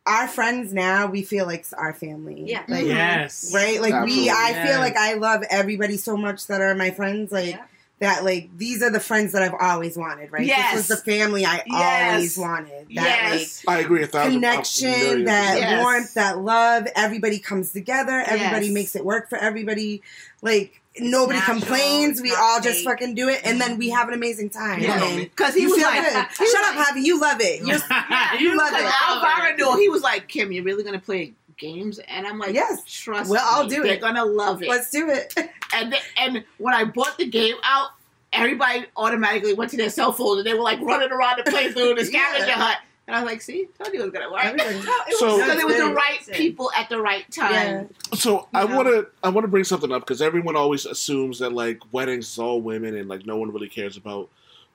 Our 0.07 0.27
friends 0.29 0.73
now, 0.73 1.07
we 1.07 1.23
feel 1.23 1.47
like 1.47 1.61
it's 1.61 1.73
our 1.73 1.93
family. 1.93 2.45
Yeah. 2.47 2.61
Like, 2.69 2.81
mm-hmm. 2.85 2.89
Yes. 2.89 3.53
Right? 3.55 3.81
Like 3.81 4.05
we, 4.05 4.31
I 4.31 4.51
Yes. 4.51 4.69
feel 4.69 4.79
like 4.81 4.97
I 4.97 5.15
love 5.15 5.43
everybody 5.51 5.97
so 5.99 6.17
much 6.17 6.47
that 6.47 6.61
are 6.61 6.75
my 6.75 6.91
friends. 6.91 7.31
Like 7.31 7.51
Yeah. 7.51 7.65
that. 8.01 8.25
Like 8.25 8.49
these 8.57 8.83
are 8.83 8.91
the 8.91 8.99
friends 8.99 9.33
that 9.33 9.43
I've 9.43 9.55
always 9.61 9.99
wanted. 9.99 10.33
Right? 10.33 10.47
Yes. 10.47 10.75
This 10.75 10.89
was 10.89 10.99
the 10.99 11.05
family 11.11 11.45
I 11.45 11.63
Yes. 11.67 12.13
always 12.15 12.39
wanted. 12.39 12.89
That 12.95 13.31
like 13.31 13.41
yes. 13.41 13.63
I 13.69 13.79
agree 13.81 14.03
a 14.03 14.07
thousand. 14.07 14.33
connection, 14.33 14.89
a 14.89 14.97
million 14.97 15.25
that. 15.27 15.59
Yes. 15.61 15.83
warmth, 15.85 16.15
that 16.15 16.39
love. 16.39 16.87
Everybody 16.97 17.39
comes 17.39 17.73
together. 17.73 18.25
Everybody 18.27 18.67
Yes. 18.67 18.75
makes 18.75 18.97
it 18.97 19.05
work 19.05 19.29
for 19.29 19.37
everybody. 19.37 20.03
Like 20.41 20.80
nobody 20.99 21.39
Natural, 21.39 21.59
complains. 21.61 22.21
We 22.21 22.31
not 22.31 22.39
all 22.41 22.61
just 22.61 22.85
fucking 22.85 23.15
do 23.15 23.29
it, 23.29 23.41
and 23.45 23.61
then 23.61 23.79
we 23.79 23.91
have 23.91 24.09
an 24.09 24.15
amazing 24.15 24.51
time. 24.51 24.81
Yeah. 24.81 25.03
And 25.05 25.23
Because 25.23 25.55
he 25.55 25.67
was 25.67 25.81
like, 25.81 26.03
good. 26.03 26.13
Shut 26.49 26.65
up, 26.65 26.77
like- 26.77 26.87
Javi. 26.89 27.05
You 27.05 27.21
love 27.21 27.39
it. 27.41 27.61
You're, 27.61 27.77
you 28.41 28.57
love 28.59 28.71
Because 28.71 28.85
it. 28.85 29.03
Alvaro 29.09 29.55
knew 29.57 29.77
he 29.79 29.89
was 29.89 30.03
like, 30.03 30.29
Kim, 30.29 30.53
you're 30.53 30.65
really 30.65 30.83
gonna 30.85 30.99
play 30.99 31.33
games, 31.57 31.99
and 32.09 32.27
I'm 32.27 32.39
like, 32.39 32.55
Yes. 32.55 32.83
trust 32.87 33.31
Well, 33.31 33.45
I'll 33.45 33.65
me, 33.65 33.71
do 33.77 33.83
They're 33.83 33.95
it. 33.95 34.01
gonna 34.01 34.25
love 34.25 34.63
it. 34.63 34.69
Let's 34.69 34.91
do 34.91 35.09
it. 35.11 35.33
and 35.75 35.93
th- 35.93 36.03
and 36.17 36.45
when 36.59 36.75
I 36.75 36.85
bought 36.85 37.19
the 37.19 37.27
game 37.27 37.57
out, 37.63 37.91
everybody 38.33 38.87
automatically 38.97 39.55
went 39.55 39.71
to 39.73 39.77
their 39.77 39.91
cell 39.91 40.13
phone 40.13 40.39
and 40.39 40.47
they 40.47 40.55
were 40.55 40.61
like 40.63 40.81
running 40.81 41.11
around 41.11 41.43
the 41.45 41.51
playthrough 41.51 41.97
the 41.97 42.05
scavenger 42.05 42.47
Yeah. 42.47 42.55
hunt. 42.55 42.79
And 43.11 43.17
I 43.17 43.23
was 43.23 43.31
like, 43.33 43.43
see, 43.43 43.67
told 43.79 43.93
you 43.93 44.01
it 44.01 44.05
was 44.05 44.13
gonna 44.13 44.31
work. 44.31 44.45
Everybody. 44.45 44.81
So- 45.19 45.37
because 45.39 45.59
it 45.61 45.67
was 45.67 45.77
the 45.77 45.93
right 45.93 46.21
people 46.33 46.71
at 46.77 46.89
the 46.89 47.01
right 47.01 47.31
time. 47.31 47.89
Yeah. 48.13 48.15
So 48.17 48.49
I 48.55 48.65
Yeah. 48.65 48.77
want 48.77 48.89
to 48.89 49.07
I 49.23 49.29
want 49.31 49.45
to 49.45 49.49
bring 49.49 49.65
something 49.65 49.91
up 49.93 50.03
because 50.03 50.23
everyone 50.23 50.55
always 50.57 50.87
assumes 50.87 51.41
that 51.41 51.53
like 51.53 51.81
weddings 51.93 52.29
is 52.31 52.39
all 52.39 52.61
women 52.61 52.97
and 52.97 53.09
like 53.09 53.27
no 53.27 53.37
one 53.37 53.53
really 53.53 53.69
cares 53.69 53.97
about 53.97 54.29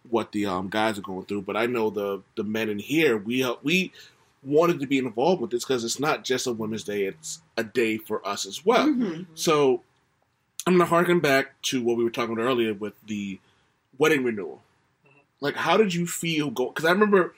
what 0.10 0.32
the 0.34 0.46
um, 0.46 0.68
guys 0.70 0.98
are 0.98 1.02
going 1.02 1.26
through. 1.26 1.42
But 1.44 1.56
I 1.58 1.66
know 1.66 1.90
the 1.90 2.22
the 2.36 2.44
men 2.44 2.70
in 2.70 2.80
here 2.80 3.18
we 3.18 3.44
uh, 3.44 3.56
we 3.64 3.92
wanted 4.44 4.80
to 4.82 4.86
be 4.86 4.98
involved 5.00 5.42
with 5.42 5.52
this 5.52 5.64
because 5.64 5.84
it's 5.84 6.00
not 6.00 6.24
just 6.24 6.46
a 6.46 6.52
Women's 6.52 6.84
Day; 6.84 7.06
it's 7.06 7.40
a 7.58 7.64
day 7.64 7.98
for 7.98 8.26
us 8.28 8.46
as 8.46 8.66
well. 8.66 8.88
Mhm. 8.88 9.26
So 9.34 9.82
I'm 10.68 10.74
gonna 10.74 10.86
harken 10.86 11.20
back 11.20 11.60
to 11.64 11.82
what 11.82 11.96
we 11.98 12.04
were 12.04 12.10
talking 12.10 12.34
about 12.34 12.44
earlier 12.44 12.74
with 12.74 12.94
the 13.08 13.40
wedding 13.98 14.24
renewal. 14.24 14.62
Like, 15.42 15.56
how 15.56 15.78
did 15.78 15.94
you 15.94 16.06
feel 16.08 16.50
go? 16.50 16.68
Because 16.68 16.86
I 16.86 16.92
remember, 16.92 17.34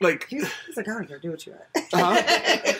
like, 0.00 0.26
He's, 0.28 0.46
he's 0.66 0.76
like, 0.76 0.88
I 0.88 0.92
don't 0.92 1.06
care. 1.08 1.18
Do 1.18 1.30
what 1.30 1.46
you 1.46 1.52
want. 1.52 1.92
uh-huh. 1.94 2.22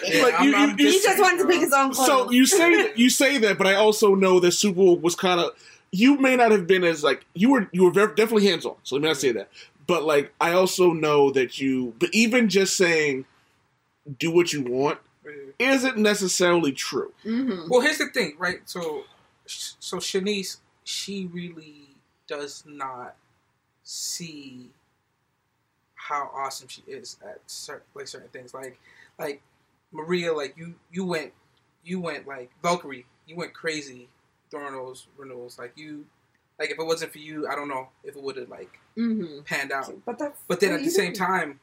Yeah, 0.08 0.22
Like, 0.22 0.34
I'm- 0.34 0.48
you- 0.48 0.54
I'm 0.56 0.70
you- 0.70 0.76
He 0.86 0.92
just 0.92 1.04
just 1.04 1.20
wanted 1.20 1.42
to 1.42 1.48
pick 1.48 1.60
his 1.60 1.72
own 1.72 1.92
clothes. 1.92 2.06
So 2.06 2.30
you 2.30 2.46
say 2.46 2.82
that 2.82 2.98
you 2.98 3.10
say 3.10 3.38
that, 3.38 3.58
but 3.58 3.66
I 3.66 3.74
also 3.74 4.14
know 4.14 4.40
that 4.40 4.52
Super 4.52 4.76
Bowl 4.76 4.96
was 4.96 5.14
kind 5.14 5.40
of. 5.40 5.50
You 5.90 6.18
may 6.18 6.36
not 6.36 6.50
have 6.52 6.66
been 6.66 6.84
as 6.84 7.02
like 7.02 7.24
you 7.34 7.50
were. 7.50 7.68
You 7.72 7.84
were 7.84 7.90
very, 7.90 8.08
definitely 8.14 8.46
hands 8.46 8.64
on. 8.66 8.76
So 8.82 8.96
let 8.96 9.02
me 9.02 9.08
not 9.08 9.16
say 9.16 9.32
that. 9.32 9.48
But 9.86 10.02
like 10.04 10.32
I 10.40 10.52
also 10.52 10.92
know 10.92 11.30
that 11.30 11.58
you. 11.60 11.94
But 11.98 12.10
even 12.12 12.48
just 12.50 12.76
saying, 12.76 13.24
do 14.18 14.30
what 14.30 14.52
you 14.52 14.62
want, 14.62 14.98
isn't 15.58 15.96
necessarily 15.96 16.72
true. 16.72 17.12
Mhm. 17.24 17.68
Well, 17.70 17.80
here's 17.80 17.98
the 17.98 18.08
thing, 18.08 18.34
right? 18.38 18.60
So, 18.66 19.04
so 19.46 19.96
Shanice, 19.96 20.58
she 20.84 21.26
really 21.32 21.88
does 22.26 22.64
not 22.66 23.14
see 23.82 24.68
how 26.08 26.30
awesome 26.34 26.68
she 26.68 26.82
is 26.86 27.18
at 27.22 27.40
certain 27.46 27.82
like 27.94 28.08
certain 28.08 28.28
things. 28.28 28.54
Like 28.54 28.78
like 29.18 29.42
Maria, 29.92 30.32
like 30.32 30.54
you 30.56 30.74
you 30.90 31.04
went 31.04 31.32
you 31.84 32.00
went 32.00 32.26
like 32.26 32.50
Valkyrie, 32.62 33.06
you 33.26 33.36
went 33.36 33.52
crazy 33.52 34.08
during 34.50 34.72
those 34.74 35.06
renewals. 35.18 35.58
Like 35.58 35.72
you 35.76 36.06
like 36.58 36.70
if 36.70 36.78
it 36.78 36.86
wasn't 36.86 37.12
for 37.12 37.18
you, 37.18 37.46
I 37.46 37.54
don't 37.54 37.68
know 37.68 37.88
if 38.04 38.16
it 38.16 38.22
would 38.22 38.36
have 38.36 38.48
like 38.48 38.78
Mm-hmm. 38.96 39.42
panned 39.44 39.70
out. 39.70 39.92
But 40.04 40.18
that's 40.18 40.40
But 40.48 40.58
then 40.58 40.72
at 40.74 40.82
the 40.82 40.90
same 40.90 41.12
time, 41.12 41.60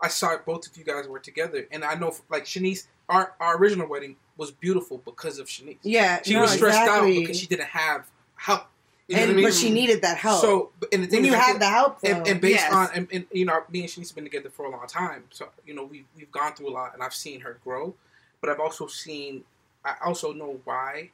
I 0.00 0.06
saw 0.06 0.36
both 0.46 0.68
of 0.68 0.76
you 0.76 0.84
guys 0.84 1.08
were 1.08 1.18
together, 1.18 1.66
and 1.72 1.82
I 1.84 1.94
know 1.94 2.14
like 2.30 2.44
Shanice, 2.44 2.86
our 3.08 3.34
our 3.40 3.56
original 3.56 3.88
wedding 3.88 4.16
was 4.36 4.50
beautiful 4.52 4.98
because 5.04 5.38
of 5.40 5.46
Shanice. 5.48 5.78
Yeah, 5.82 6.20
She 6.22 6.34
no, 6.34 6.42
was 6.42 6.52
stressed 6.52 6.78
exactly. 6.78 7.16
out 7.16 7.20
because 7.22 7.40
she 7.40 7.46
didn't 7.46 7.68
have 7.68 8.08
help. 8.36 8.66
You 9.08 9.16
know 9.16 9.22
and 9.22 9.30
I 9.30 9.34
mean? 9.34 9.44
but 9.44 9.54
she 9.54 9.70
needed 9.70 10.02
that 10.02 10.16
help. 10.18 10.40
So, 10.40 10.70
and 10.92 11.04
the 11.04 11.06
thing 11.06 11.18
when 11.22 11.26
is, 11.26 11.30
you 11.30 11.36
I 11.36 11.40
had 11.40 11.60
the 11.60 11.68
help, 11.68 12.00
though, 12.00 12.08
and, 12.10 12.26
and 12.26 12.40
based 12.40 12.54
Yes. 12.60 12.72
on 12.72 12.88
and, 12.94 13.08
and 13.12 13.26
you 13.30 13.44
know 13.44 13.62
me 13.70 13.80
and 13.80 13.88
Shanice 13.88 14.08
have 14.08 14.14
been 14.16 14.24
together 14.24 14.50
for 14.50 14.66
a 14.66 14.70
long 14.70 14.86
time 14.88 15.24
so 15.30 15.48
you 15.64 15.74
know 15.74 15.84
we 15.84 16.04
we've 16.16 16.30
gone 16.32 16.54
through 16.54 16.70
a 16.70 16.74
lot 16.74 16.92
and 16.94 17.02
I've 17.02 17.14
seen 17.14 17.40
her 17.42 17.58
grow 17.62 17.94
but 18.40 18.50
I've 18.50 18.58
also 18.58 18.86
seen 18.88 19.44
I 19.84 19.94
also 20.04 20.32
know 20.32 20.58
why 20.64 21.10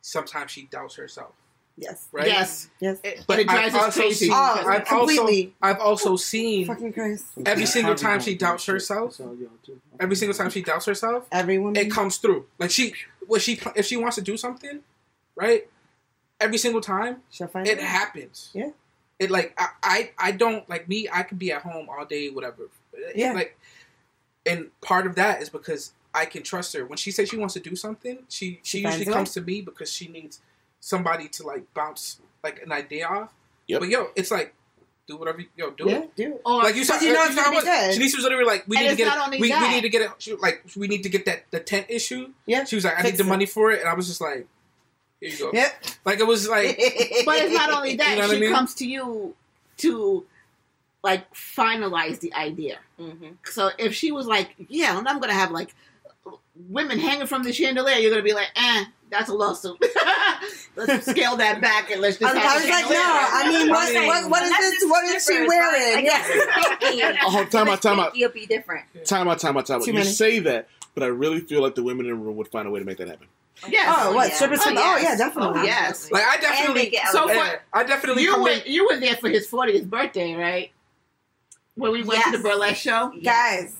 sometimes 0.00 0.50
she 0.50 0.62
doubts 0.66 0.96
herself 0.96 1.30
yes, 1.76 2.08
right 2.10 2.26
Yes, 2.26 2.68
yes, 2.80 2.98
it, 3.04 3.24
But 3.28 3.38
it 3.38 3.46
drives 3.48 3.74
I've 3.76 3.82
us 3.88 3.94
crazy. 3.94 4.26
seen- 4.26 4.34
oh, 4.34 4.64
I've 4.66 4.80
also 4.90 4.98
completely. 4.98 5.54
I've 5.62 5.78
also 5.78 6.16
seen 6.16 6.66
fucking 6.66 6.92
Christ. 6.92 7.26
every 7.46 7.66
single 7.66 7.94
time 7.94 8.18
she 8.20 8.34
doubts 8.34 8.66
herself 8.66 9.20
every 10.00 10.16
single 10.16 10.36
time 10.36 10.50
she 10.50 10.62
doubts 10.62 10.86
herself 10.86 11.28
Every 11.30 11.58
woman. 11.58 11.76
it 11.76 11.92
comes 11.92 12.16
through 12.16 12.46
like 12.58 12.72
she 12.72 12.92
what 13.28 13.40
she 13.40 13.60
if 13.76 13.86
she 13.86 13.96
wants 13.96 14.16
to 14.16 14.22
do 14.22 14.36
something 14.36 14.80
right 15.36 15.68
every 16.40 16.58
single 16.58 16.80
time 16.80 17.18
She'll 17.30 17.46
find 17.48 17.66
it 17.66 17.78
out. 17.78 17.84
happens. 17.84 18.50
Yeah. 18.54 18.70
It 19.18 19.30
like 19.30 19.54
I, 19.58 19.68
I 19.82 20.10
I 20.18 20.32
don't 20.32 20.68
like 20.68 20.88
me. 20.88 21.08
I 21.12 21.22
can 21.22 21.36
be 21.38 21.52
at 21.52 21.62
home 21.62 21.88
all 21.90 22.04
day, 22.06 22.30
whatever. 22.30 22.68
Yeah. 23.14 23.32
Like, 23.34 23.58
and 24.46 24.70
part 24.80 25.06
of 25.06 25.14
that 25.16 25.42
is 25.42 25.48
because 25.50 25.92
I 26.14 26.24
can 26.24 26.42
trust 26.42 26.72
her. 26.74 26.84
When 26.86 26.96
she 26.96 27.10
says 27.10 27.28
she 27.28 27.36
wants 27.36 27.54
to 27.54 27.60
do 27.60 27.76
something, 27.76 28.20
she 28.28 28.60
she, 28.62 28.78
She 28.78 28.84
usually 28.86 29.04
comes 29.04 29.32
to 29.34 29.40
me 29.40 29.60
because 29.60 29.92
she 29.92 30.08
needs 30.08 30.40
somebody 30.80 31.28
to 31.28 31.42
like 31.46 31.72
bounce 31.74 32.20
like 32.42 32.62
an 32.62 32.72
idea 32.72 33.06
off. 33.06 33.32
Yep. 33.66 33.80
But 33.80 33.88
yo, 33.90 34.06
it's 34.16 34.30
like 34.30 34.54
do 35.06 35.16
whatever. 35.18 35.40
You, 35.42 35.46
yo, 35.56 35.70
do 35.72 35.84
Yeah, 35.88 35.98
it. 35.98 36.16
do 36.16 36.34
it. 36.36 36.40
or 36.46 36.62
Like 36.62 36.74
you 36.76 36.84
saw, 36.84 36.94
Because 36.94 37.06
you 37.06 37.12
know 37.12 37.18
like, 37.20 37.26
it's 37.30 37.34
gonna 37.36 37.44
saw 37.44 37.50
be 37.50 37.56
what- 37.56 37.64
good. 37.64 38.00
Shanice 38.00 38.14
was 38.16 38.22
literally 38.22 38.44
like, 38.44 38.64
we 38.66 38.76
And 38.78 38.84
need 38.86 38.90
to 38.92 38.96
get 38.96 39.16
it. 39.16 39.30
We, 39.40 39.52
we 39.52 39.68
need 39.68 39.80
to 39.82 39.88
get 39.90 40.02
it. 40.02 40.10
She, 40.18 40.34
like 40.36 40.64
we 40.76 40.88
need 40.88 41.02
to 41.02 41.08
get 41.10 41.26
that 41.26 41.44
the 41.50 41.60
tent 41.60 41.86
issue. 41.90 42.32
Yeah. 42.46 42.64
She 42.64 42.76
was 42.76 42.84
like, 42.86 42.94
I 42.94 43.02
Fix 43.02 43.12
need 43.12 43.18
the 43.18 43.28
it. 43.28 43.34
money 43.34 43.46
for 43.46 43.70
it, 43.70 43.80
and 43.80 43.88
I 43.88 43.94
was 43.94 44.08
just 44.08 44.20
like, 44.22 44.46
here 45.20 45.30
you 45.30 45.38
go. 45.38 45.50
Yep. 45.52 45.84
Like 46.04 46.20
it 46.20 46.26
was 46.26 46.48
like. 46.48 46.76
but 47.26 47.36
it's 47.38 47.54
not 47.54 47.70
only 47.72 47.96
that 47.96 48.10
You 48.16 48.22
know 48.22 48.28
she 48.30 48.36
I 48.36 48.40
mean? 48.40 48.52
comes 48.52 48.74
to 48.74 48.86
you 48.86 49.34
to 49.78 50.24
like 51.02 51.32
finalize 51.34 52.20
the 52.20 52.32
idea. 52.34 52.78
Mhm. 52.98 53.36
So 53.44 53.70
if 53.78 53.94
she 53.94 54.12
was 54.12 54.26
like, 54.26 54.54
"Yeah, 54.68 54.96
I'm 54.96 55.20
gonna 55.20 55.32
have 55.32 55.50
like 55.50 55.74
women 56.68 56.98
hanging 56.98 57.26
from 57.26 57.42
the 57.42 57.52
chandelier," 57.52 57.96
you're 57.96 58.10
gonna 58.10 58.22
be 58.22 58.34
like, 58.34 58.48
"Eh, 58.54 58.84
that's 59.08 59.30
a 59.30 59.34
lawsuit. 59.34 59.82
let's 60.76 61.06
scale 61.10 61.36
that 61.38 61.60
back 61.62 61.90
and 61.90 62.00
let's 62.02 62.18
just." 62.18 62.34
I 62.34 62.38
have 62.38 62.54
was 62.56 62.64
the 62.64 62.70
like, 62.70 62.84
no. 62.90 63.00
I 63.00 63.48
mean, 63.50 63.68
what, 63.70 63.94
what, 64.06 64.30
what 64.30 64.42
is 64.42 64.48
Unless 64.50 64.70
this? 64.80 64.84
What 64.90 65.04
is 65.04 65.24
she 65.24 65.32
wearing? 65.32 65.48
Right? 65.48 65.94
I 65.96 66.02
guess 66.02 66.28
Yeah. 66.94 67.10
it's 67.12 67.18
Oh, 67.24 67.44
time 67.46 67.68
out, 67.68 67.80
time 67.80 67.98
out. 68.00 68.14
You'll 68.14 68.30
be 68.30 68.44
different. 68.46 68.84
Time 69.06 69.26
out, 69.28 69.38
time 69.38 69.56
out, 69.56 69.64
time 69.66 69.80
out. 69.80 69.86
You 69.86 69.94
many. 69.94 70.04
say 70.06 70.38
that, 70.40 70.68
but 70.94 71.02
I 71.02 71.06
really 71.06 71.40
feel 71.40 71.62
like 71.62 71.74
the 71.76 71.82
women 71.82 72.04
in 72.06 72.12
the 72.12 72.18
room 72.18 72.36
would 72.36 72.48
find 72.48 72.68
a 72.68 72.70
way 72.70 72.78
to 72.80 72.84
make 72.84 72.98
that 72.98 73.08
happen. 73.08 73.26
Yes. 73.68 73.94
Oh, 73.98 74.14
what? 74.14 74.28
yeah. 74.28 74.34
Strippers? 74.34 74.60
Oh, 74.62 74.70
Oh, 74.70 74.72
oh, 74.72 74.74
yeah, 74.98 75.08
oh, 75.10 75.14
oh, 75.14 75.18
definitely. 75.18 75.60
Oh, 75.60 75.64
yes. 75.64 76.10
Like 76.10 76.24
I 76.24 76.36
definitely. 76.38 76.82
make 76.82 76.98
So 77.10 77.18
elevated. 77.20 77.42
yeah, 77.52 77.58
I 77.72 77.84
definitely 77.84 78.22
You 78.22 78.30
come 78.32 78.42
were 78.42 78.50
in. 78.50 78.62
you 78.66 78.86
were 78.86 78.98
there 78.98 79.16
for 79.16 79.28
his 79.28 79.46
40th 79.48 79.88
birthday, 79.88 80.34
right? 80.34 80.70
When 81.74 81.92
we 81.92 82.02
went 82.02 82.24
to 82.24 82.30
the 82.36 82.38
burlesque 82.42 82.76
show. 82.82 83.12
Guys, 83.22 83.74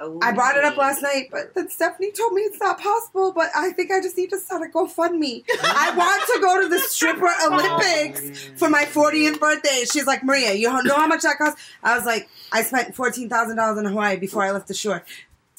Oh, 0.00 0.20
I 0.22 0.30
brought 0.30 0.56
it 0.56 0.64
up 0.64 0.74
oh, 0.76 0.80
last 0.80 1.02
night, 1.02 1.28
but 1.32 1.54
then 1.54 1.68
Stephanie 1.68 2.12
told 2.12 2.32
me 2.32 2.42
it's 2.42 2.60
not 2.60 2.80
possible. 2.80 3.32
But 3.32 3.50
I 3.56 3.72
think 3.72 3.90
I 3.90 4.00
just 4.00 4.16
need 4.16 4.30
to 4.30 4.38
start 4.38 4.62
a 4.62 4.66
GoFundMe. 4.66 5.42
I 5.60 5.92
want 5.96 6.22
to 6.34 6.40
go 6.40 6.62
to 6.62 6.68
the 6.68 6.78
stripper 6.78 7.28
Olympics 7.50 8.44
for 8.56 8.70
my 8.70 8.84
40th 8.84 9.40
birthday. 9.40 9.84
She's 9.90 10.06
like, 10.06 10.22
Maria, 10.22 10.52
you 10.52 10.68
know 10.84 10.94
how 10.94 11.08
much 11.08 11.22
that 11.22 11.36
costs? 11.38 11.60
I 11.82 11.96
was 11.96 12.06
like, 12.06 12.28
I 12.52 12.62
spent 12.62 12.94
$14,000 12.94 13.78
in 13.78 13.84
Hawaii 13.86 14.16
before 14.18 14.44
I 14.44 14.52
left 14.52 14.68
the 14.68 14.74
shore. 14.74 15.02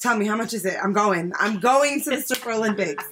Tell 0.00 0.16
me, 0.16 0.26
how 0.26 0.34
much 0.34 0.54
is 0.54 0.64
it? 0.64 0.76
I'm 0.82 0.94
going. 0.94 1.32
I'm 1.38 1.60
going 1.60 2.00
to 2.02 2.10
the 2.10 2.22
stripper 2.22 2.52
Olympics. 2.52 3.04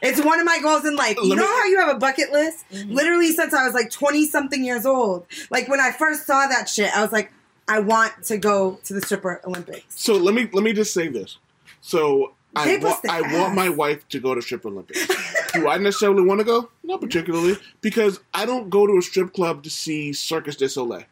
It's 0.00 0.24
one 0.24 0.38
of 0.38 0.46
my 0.46 0.60
goals 0.62 0.84
in 0.84 0.94
life. 0.94 1.16
You 1.20 1.34
know 1.34 1.44
how 1.44 1.64
you 1.66 1.78
have 1.80 1.88
a 1.88 1.98
bucket 1.98 2.30
list? 2.30 2.64
Mhm. 2.72 2.92
Literally 2.94 3.32
since 3.32 3.52
I 3.52 3.64
was 3.64 3.74
like 3.74 3.90
20 3.90 4.26
something 4.26 4.64
years 4.64 4.86
old. 4.86 5.26
Like 5.50 5.66
when 5.68 5.80
I 5.80 5.90
first 5.90 6.24
saw 6.24 6.46
that 6.46 6.68
shit, 6.68 6.96
I 6.96 7.02
was 7.02 7.10
like, 7.10 7.32
I 7.66 7.80
want 7.80 8.12
to 8.26 8.38
go 8.38 8.78
to 8.84 8.94
the 8.94 9.00
stripper 9.00 9.40
Olympics. 9.44 10.00
So 10.00 10.14
let 10.14 10.34
me 10.34 10.48
let 10.52 10.62
me 10.62 10.72
just 10.72 10.94
say 10.94 11.08
this. 11.08 11.38
So 11.80 12.32
I 12.54 12.76
wa- 12.76 12.90
I 13.10 13.20
want 13.22 13.54
my 13.56 13.68
wife 13.68 14.08
to 14.10 14.20
go 14.20 14.32
to 14.36 14.40
strip 14.40 14.64
Olympics. 14.64 15.04
Do 15.52 15.66
I 15.68 15.78
necessarily 15.78 16.22
want 16.22 16.38
to 16.38 16.44
go? 16.44 16.70
Not 16.84 17.00
particularly, 17.00 17.56
because 17.80 18.20
I 18.32 18.46
don't 18.46 18.70
go 18.70 18.86
to 18.86 18.96
a 18.98 19.02
strip 19.02 19.32
club 19.34 19.64
to 19.64 19.70
see 19.70 20.12
Cirque 20.12 20.56
du 20.56 20.68
Soleil. 20.68 21.04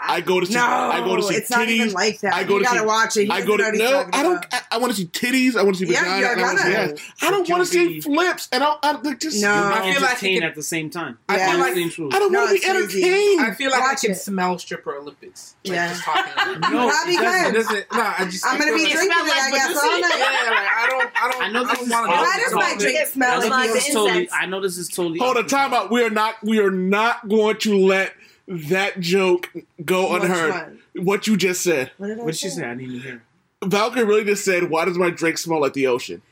I 0.00 0.20
go 0.20 0.38
to 0.38 0.46
see 0.46 0.54
No, 0.54 0.64
I 0.64 1.00
go 1.00 1.16
to 1.16 1.22
see 1.22 1.34
it's 1.34 1.50
titties. 1.50 1.56
not 1.56 1.68
even 1.68 1.92
like 1.92 2.20
that. 2.20 2.32
I 2.32 2.44
go 2.44 2.54
you 2.54 2.58
to 2.60 2.64
gotta 2.66 2.78
see- 2.80 2.86
watch 2.86 3.16
it. 3.16 3.24
He 3.24 3.30
I 3.30 3.44
go 3.44 3.56
to 3.56 3.72
know 3.72 4.02
no. 4.02 4.08
I 4.12 4.22
don't. 4.22 4.46
I, 4.52 4.60
I 4.72 4.78
want 4.78 4.92
to 4.94 4.96
see 4.96 5.06
titties. 5.06 5.56
I 5.56 5.62
want 5.64 5.76
to 5.76 5.86
see 5.86 5.92
Yeah, 5.92 6.04
vagina. 6.04 6.40
I 6.40 6.42
want 6.46 6.58
to 6.58 6.64
see 6.64 6.74
ass. 6.74 7.12
I 7.22 7.30
don't 7.32 7.48
want 7.48 7.62
to 7.62 7.66
see 7.66 8.00
flips. 8.00 8.48
And 8.52 8.62
I, 8.62 8.76
I 8.82 9.14
just. 9.14 9.42
No. 9.42 9.52
I 9.52 9.92
feel 9.92 10.00
like 10.00 10.10
entertained 10.12 10.36
it 10.36 10.40
can- 10.40 10.48
at 10.50 10.54
the 10.54 10.62
same 10.62 10.90
time. 10.90 11.18
I 11.28 11.38
feel 11.50 11.58
like 11.58 11.74
Same 11.74 11.90
truth. 11.90 12.14
I 12.14 12.18
don't 12.20 12.30
No, 12.32 12.38
want 12.44 12.50
to 12.50 12.54
be 12.54 12.60
crazy. 12.70 13.02
entertained. 13.04 13.40
I 13.40 13.54
feel 13.54 13.70
like 13.72 13.80
Watch 13.80 13.98
I 13.98 14.00
can 14.00 14.10
it. 14.12 14.14
smell 14.16 14.58
stripper 14.58 14.94
Olympics. 14.94 15.56
Like, 15.64 15.74
Yeah. 15.74 15.88
Just 15.88 16.02
talking. 16.04 16.60
No, 16.60 16.68
probably 16.68 17.14
it 17.14 17.20
doesn't. 17.20 17.40
It 17.40 17.44
can. 17.44 17.54
doesn't. 17.54 17.92
No, 17.92 18.12
I 18.18 18.24
just. 18.26 18.46
I'm 18.46 18.58
gonna 18.58 18.72
be 18.72 18.78
drinking 18.90 19.08
it, 19.10 19.12
I 19.12 19.50
guess, 19.50 19.76
all 19.76 19.94
Yeah, 19.98 20.00
night. 20.00 20.10
like 20.10 20.68
I 20.68 20.86
don't. 20.88 21.10
I 21.16 21.30
don't. 21.32 21.42
I 21.42 21.50
know 21.50 21.64
this 21.66 21.80
is 21.80 21.90
want 21.90 22.06
to 22.06 22.12
all- 22.16 22.22
Why 22.22 22.38
does 22.44 22.54
my 22.54 22.70
It 22.72 22.78
drink 22.78 23.06
smell 23.08 23.40
I 23.40 23.44
know 23.44 23.48
like 23.50 23.72
this 23.72 23.82
the 23.84 23.88
is 23.88 23.94
totally. 23.94 24.28
I 24.32 24.46
know 24.46 24.60
this 24.60 24.78
is 24.78 24.88
totally. 24.88 25.18
Hold 25.18 25.36
on, 25.38 25.46
time 25.48 25.70
the 25.72 25.76
out. 25.76 25.90
We 25.90 26.02
are 26.04 26.10
not. 26.10 26.36
We 26.44 26.60
are 26.60 26.70
not 26.70 27.28
going 27.28 27.56
to 27.58 27.76
let 27.76 28.12
that 28.48 28.98
joke 29.00 29.50
go 29.84 30.12
Which 30.14 30.22
unheard. 30.22 30.50
one? 30.50 30.80
What 31.04 31.26
you 31.26 31.36
just 31.36 31.62
said. 31.62 31.90
What 31.98 32.08
did 32.08 32.18
I 32.18 32.22
What 32.22 32.30
did 32.32 32.36
she 32.38 32.48
say? 32.48 32.56
say? 32.62 32.64
I 32.66 32.74
didn't 32.74 32.82
even 32.94 33.00
hear. 33.00 33.22
Valkyrie 33.64 34.04
really 34.04 34.24
just 34.24 34.44
said, 34.44 34.70
"Why 34.70 34.84
does 34.84 34.96
my 34.98 35.10
drink 35.10 35.36
smell 35.38 35.60
like 35.60 35.72
the 35.74 35.86
ocean?" 35.88 36.22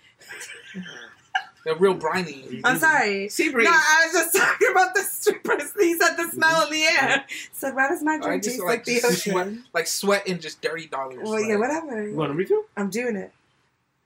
They're 1.64 1.74
real 1.74 1.94
briny. 1.94 2.61
I'm 2.64 2.79
sorry. 2.79 3.29
Sea 3.29 3.46
No, 3.46 3.52
breeze. 3.55 3.68
I 3.68 4.02
was 4.07 4.12
just 4.12 4.37
talking 4.37 4.68
about 4.70 4.94
the 4.94 5.02
strippers. 5.02 5.72
He 5.76 5.98
said 5.98 6.14
the 6.16 6.29
smell 6.31 6.64
in 6.66 6.72
the 6.72 6.83
air. 6.85 7.24
Said, 7.52 7.74
why 7.74 7.88
does 7.88 8.05
my 8.05 8.18
drink 8.20 8.44
taste 8.44 8.61
like 8.61 8.68
like 8.68 8.85
the 8.85 9.00
just 9.00 9.24
sweat, 9.24 9.46
ocean? 9.48 9.64
like 9.74 9.88
sweat 9.88 10.29
and 10.29 10.40
just 10.40 10.62
dirty 10.62 10.87
dollars. 10.87 11.18
Well, 11.22 11.40
yeah, 11.40 11.57
whatever. 11.57 12.07
You 12.09 12.14
want 12.14 12.31
to 12.31 12.37
refill? 12.37 12.62
I'm 12.76 12.88
doing 12.88 13.16
it. 13.16 13.33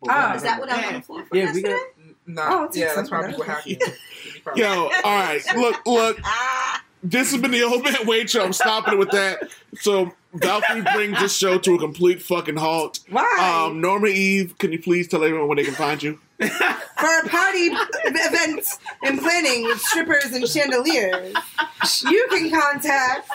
Oh, 0.08 0.32
Is 0.32 0.42
that 0.42 0.58
what 0.58 0.72
I'm 0.72 0.82
on 0.86 0.94
the 0.94 1.00
floor 1.02 1.22
for 1.26 1.36
Yeah, 1.36 1.52
we 1.52 1.60
yesterday? 1.60 1.68
got. 1.74 1.82
Nah, 2.26 2.42
Oh, 2.64 2.68
yeah, 2.72 2.94
that's 2.94 3.10
probably 3.10 3.34
what 3.34 3.46
else. 3.48 3.58
happened. 3.64 3.82
You 4.34 4.40
probably- 4.42 4.62
Yo, 4.62 4.70
all 5.04 5.16
right. 5.16 5.42
Look, 5.56 5.84
look. 5.86 6.18
Ah. 6.24 6.82
This 7.02 7.32
has 7.32 7.40
been 7.40 7.50
the 7.50 7.62
old 7.62 7.82
man 7.82 7.94
Wade 8.06 8.28
show. 8.30 8.44
I'm 8.44 8.52
stopping 8.52 8.94
it 8.94 8.98
with 8.98 9.10
that. 9.10 9.48
So 9.80 10.12
Valkyrie 10.34 10.82
brings 10.94 11.18
this 11.18 11.36
show 11.36 11.58
to 11.58 11.74
a 11.74 11.78
complete 11.78 12.22
fucking 12.22 12.56
halt. 12.56 13.00
Why? 13.08 13.64
Um, 13.66 13.80
Norma 13.80 14.08
Eve, 14.08 14.56
can 14.58 14.70
you 14.72 14.78
please 14.80 15.08
tell 15.08 15.24
everyone 15.24 15.48
where 15.48 15.56
they 15.56 15.64
can 15.64 15.74
find 15.74 16.02
you? 16.02 16.18
For 16.38 16.46
a 16.46 17.28
party 17.28 17.68
event 18.04 18.64
and 19.02 19.18
planning 19.18 19.64
with 19.64 19.80
strippers 19.80 20.32
and 20.32 20.46
chandeliers, 20.48 21.34
you 22.04 22.26
can 22.30 22.50
contact. 22.50 23.28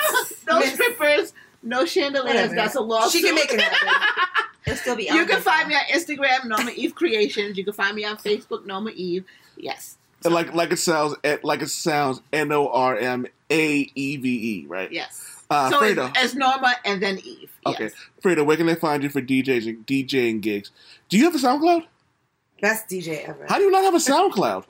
no 0.48 0.60
Miss- 0.60 0.74
strippers, 0.74 1.34
no 1.64 1.86
chandeliers. 1.86 2.36
Whatever. 2.36 2.56
That's 2.56 2.76
a 2.76 2.82
lawsuit. 2.82 3.12
She 3.22 3.28
can 3.28 3.36
make 3.36 3.52
it 3.52 3.62
happen. 3.62 3.88
it'll 4.66 4.78
still 4.78 4.96
be. 4.96 5.04
You 5.04 5.26
can 5.26 5.42
find 5.42 5.68
me 5.68 5.76
on 5.76 5.82
Instagram, 5.92 6.46
Norma 6.46 6.72
Eve 6.72 6.96
Creations. 6.96 7.58
You 7.58 7.64
can 7.64 7.74
find 7.74 7.96
me 7.96 8.06
on 8.06 8.18
Facebook, 8.18 8.66
Norma 8.66 8.92
Eve. 8.92 9.26
Yes, 9.58 9.98
And 10.05 10.05
like 10.30 10.54
like 10.54 10.72
it 10.72 10.78
sounds 10.80 11.16
eh, 11.24 11.38
like 11.44 11.62
it 11.62 11.70
sounds 11.70 12.22
N 12.34 12.52
O 12.52 12.68
R 12.70 12.98
M 12.98 13.26
A 13.52 13.92
E 13.96 14.18
V 14.18 14.30
E, 14.30 14.66
right? 14.68 14.92
yes. 14.92 15.44
Uh, 15.50 15.70
so 15.70 15.80
Fredo. 15.82 16.10
it's, 16.10 16.24
it's 16.24 16.34
Norma 16.36 16.74
and 16.86 17.02
then 17.04 17.20
Eve. 17.24 17.52
Okay. 17.68 17.84
Yes. 17.86 17.94
Fredo, 18.24 18.44
where 18.46 18.58
can 18.58 18.66
they 18.66 18.74
find 18.76 19.04
you 19.04 19.10
for 19.10 19.22
DJs 19.22 19.68
and 19.68 19.86
DJing 19.86 20.42
gigs? 20.42 20.72
Do 21.10 21.18
you 21.18 21.26
have 21.26 21.36
a 21.36 21.38
SoundCloud? 21.38 21.86
Best 22.62 22.88
DJ 22.90 23.28
ever. 23.30 23.46
How 23.48 23.58
do 23.58 23.64
you 23.64 23.70
not 23.72 23.84
have 23.84 23.94
a 23.94 23.98
SoundCloud? 23.98 24.66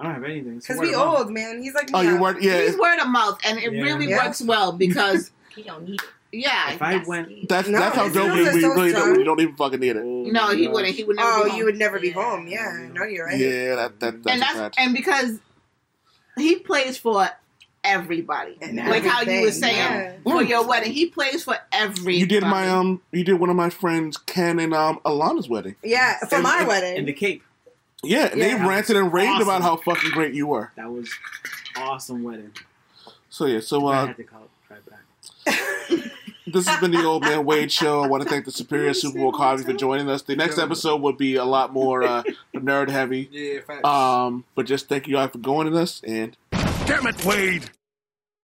I 0.00 0.04
don't 0.04 0.14
have 0.14 0.24
anything. 0.24 0.56
It's 0.56 0.66
Because 0.66 0.80
we 0.80 0.94
of 0.94 0.96
mouth. 1.00 1.18
old, 1.20 1.30
man. 1.30 1.62
He's 1.62 1.74
like, 1.74 1.90
Oh, 1.94 2.00
you 2.00 2.16
weren't. 2.20 2.42
Yeah, 2.42 2.60
He's 2.62 2.76
word 2.78 2.98
of 2.98 3.08
mouth, 3.08 3.38
and 3.46 3.58
it 3.58 3.72
Yeah. 3.72 3.82
really 3.82 4.08
Yeah. 4.08 4.24
works 4.26 4.42
well 4.42 4.72
because 4.72 5.30
He 5.54 5.62
don't 5.62 5.84
need 5.84 6.00
it. 6.00 6.08
Yeah. 6.32 6.72
If 6.72 6.82
I 6.82 6.94
That's 6.96 7.08
went, 7.08 7.48
that's 7.48 7.68
No, 7.68 7.78
that's 7.78 7.96
how 7.96 8.04
his 8.04 8.14
dope 8.14 8.30
skills 8.32 8.48
it 8.48 8.56
are 8.56 8.60
so 8.60 8.76
when 8.76 8.86
you 8.86 8.92
don't- 8.92 9.18
you 9.18 9.24
don't 9.24 9.40
even 9.40 9.56
fucking 9.56 9.80
need 9.80 9.96
it. 9.96 10.04
no, 10.04 10.54
he 10.54 10.68
wouldn't. 10.68 10.94
He 10.94 11.04
would 11.04 11.16
never. 11.16 11.28
Oh, 11.30 11.44
be 11.44 11.50
home. 11.50 11.58
you 11.58 11.64
would 11.64 11.78
never 11.78 11.98
be 11.98 12.08
Yeah. 12.08 12.14
home. 12.14 12.46
Yeah, 12.48 12.88
no, 12.92 13.04
you're 13.04 13.26
right. 13.26 13.38
Yeah, 13.38 13.74
that 13.76 14.00
that 14.00 14.22
that's 14.22 14.32
and 14.34 14.42
that's 14.42 14.54
fact. 14.54 14.74
and 14.78 14.94
because 14.94 15.38
he 16.36 16.56
plays 16.56 16.96
for 16.98 17.28
everybody, 17.82 18.56
And 18.60 18.76
like 18.76 19.04
how 19.04 19.22
you 19.22 19.40
were 19.42 19.50
saying 19.50 19.76
yeah. 19.76 20.12
for 20.22 20.42
your 20.42 20.66
wedding, 20.66 20.92
he 20.92 21.06
plays 21.06 21.42
for 21.44 21.56
everybody. 21.72 22.16
You 22.18 22.26
did 22.26 22.42
my 22.42 22.68
um. 22.68 23.00
You 23.10 23.24
did 23.24 23.34
one 23.40 23.48
of 23.50 23.56
my 23.56 23.70
friends 23.70 24.16
Ken 24.18 24.58
and 24.60 24.72
um 24.74 25.00
Alana's 25.04 25.48
wedding. 25.48 25.76
Yeah, 25.82 26.18
for 26.28 26.34
And- 26.36 26.44
my 26.44 26.58
and- 26.60 26.68
wedding. 26.68 26.96
in 26.96 27.04
the 27.06 27.12
Cape, 27.12 27.42
Yeah, 28.02 28.26
and 28.26 28.40
they 28.40 28.54
ranted 28.54 28.96
and 28.96 29.12
raved 29.12 29.30
Awesome. 29.30 29.48
about 29.48 29.62
how 29.62 29.76
fucking 29.76 30.10
great 30.10 30.32
you 30.34 30.46
were. 30.46 30.70
that 30.76 30.90
was 30.90 31.10
awesome 31.76 32.22
wedding. 32.22 32.52
So 33.30 33.46
yeah, 33.46 33.60
so 33.60 33.86
I 33.86 33.96
uh, 33.98 34.06
had 34.08 34.16
to 34.16 34.24
call 34.24 34.42
it 34.42 34.50
right 34.74 34.84
back. 34.86 36.10
this 36.52 36.66
has 36.68 36.80
been 36.80 36.90
the 36.90 37.04
Old 37.04 37.22
Man 37.22 37.44
Wade 37.44 37.70
Show. 37.72 38.00
I 38.02 38.06
want 38.06 38.22
to 38.22 38.28
thank 38.28 38.44
the 38.44 38.50
Superior 38.60 38.94
Super 38.94 39.18
Bowl 39.18 39.32
Coffee 39.32 39.64
for 39.64 39.72
joining 39.72 40.08
us. 40.08 40.22
The 40.22 40.36
next 40.36 40.58
episode 40.58 41.00
would 41.02 41.16
be 41.16 41.36
a 41.36 41.44
lot 41.44 41.72
more 41.72 42.02
uh, 42.02 42.22
nerd 42.54 42.88
heavy. 42.90 43.28
Yeah, 43.40 43.60
facts. 43.60 43.84
Um, 43.86 44.44
but 44.54 44.66
just 44.66 44.88
thank 44.88 45.06
you 45.08 45.16
all 45.16 45.28
for 45.28 45.38
joining 45.38 45.76
us 45.76 46.02
and 46.06 46.36
Damn 46.50 47.06
it, 47.06 47.24
Wade. 47.24 47.70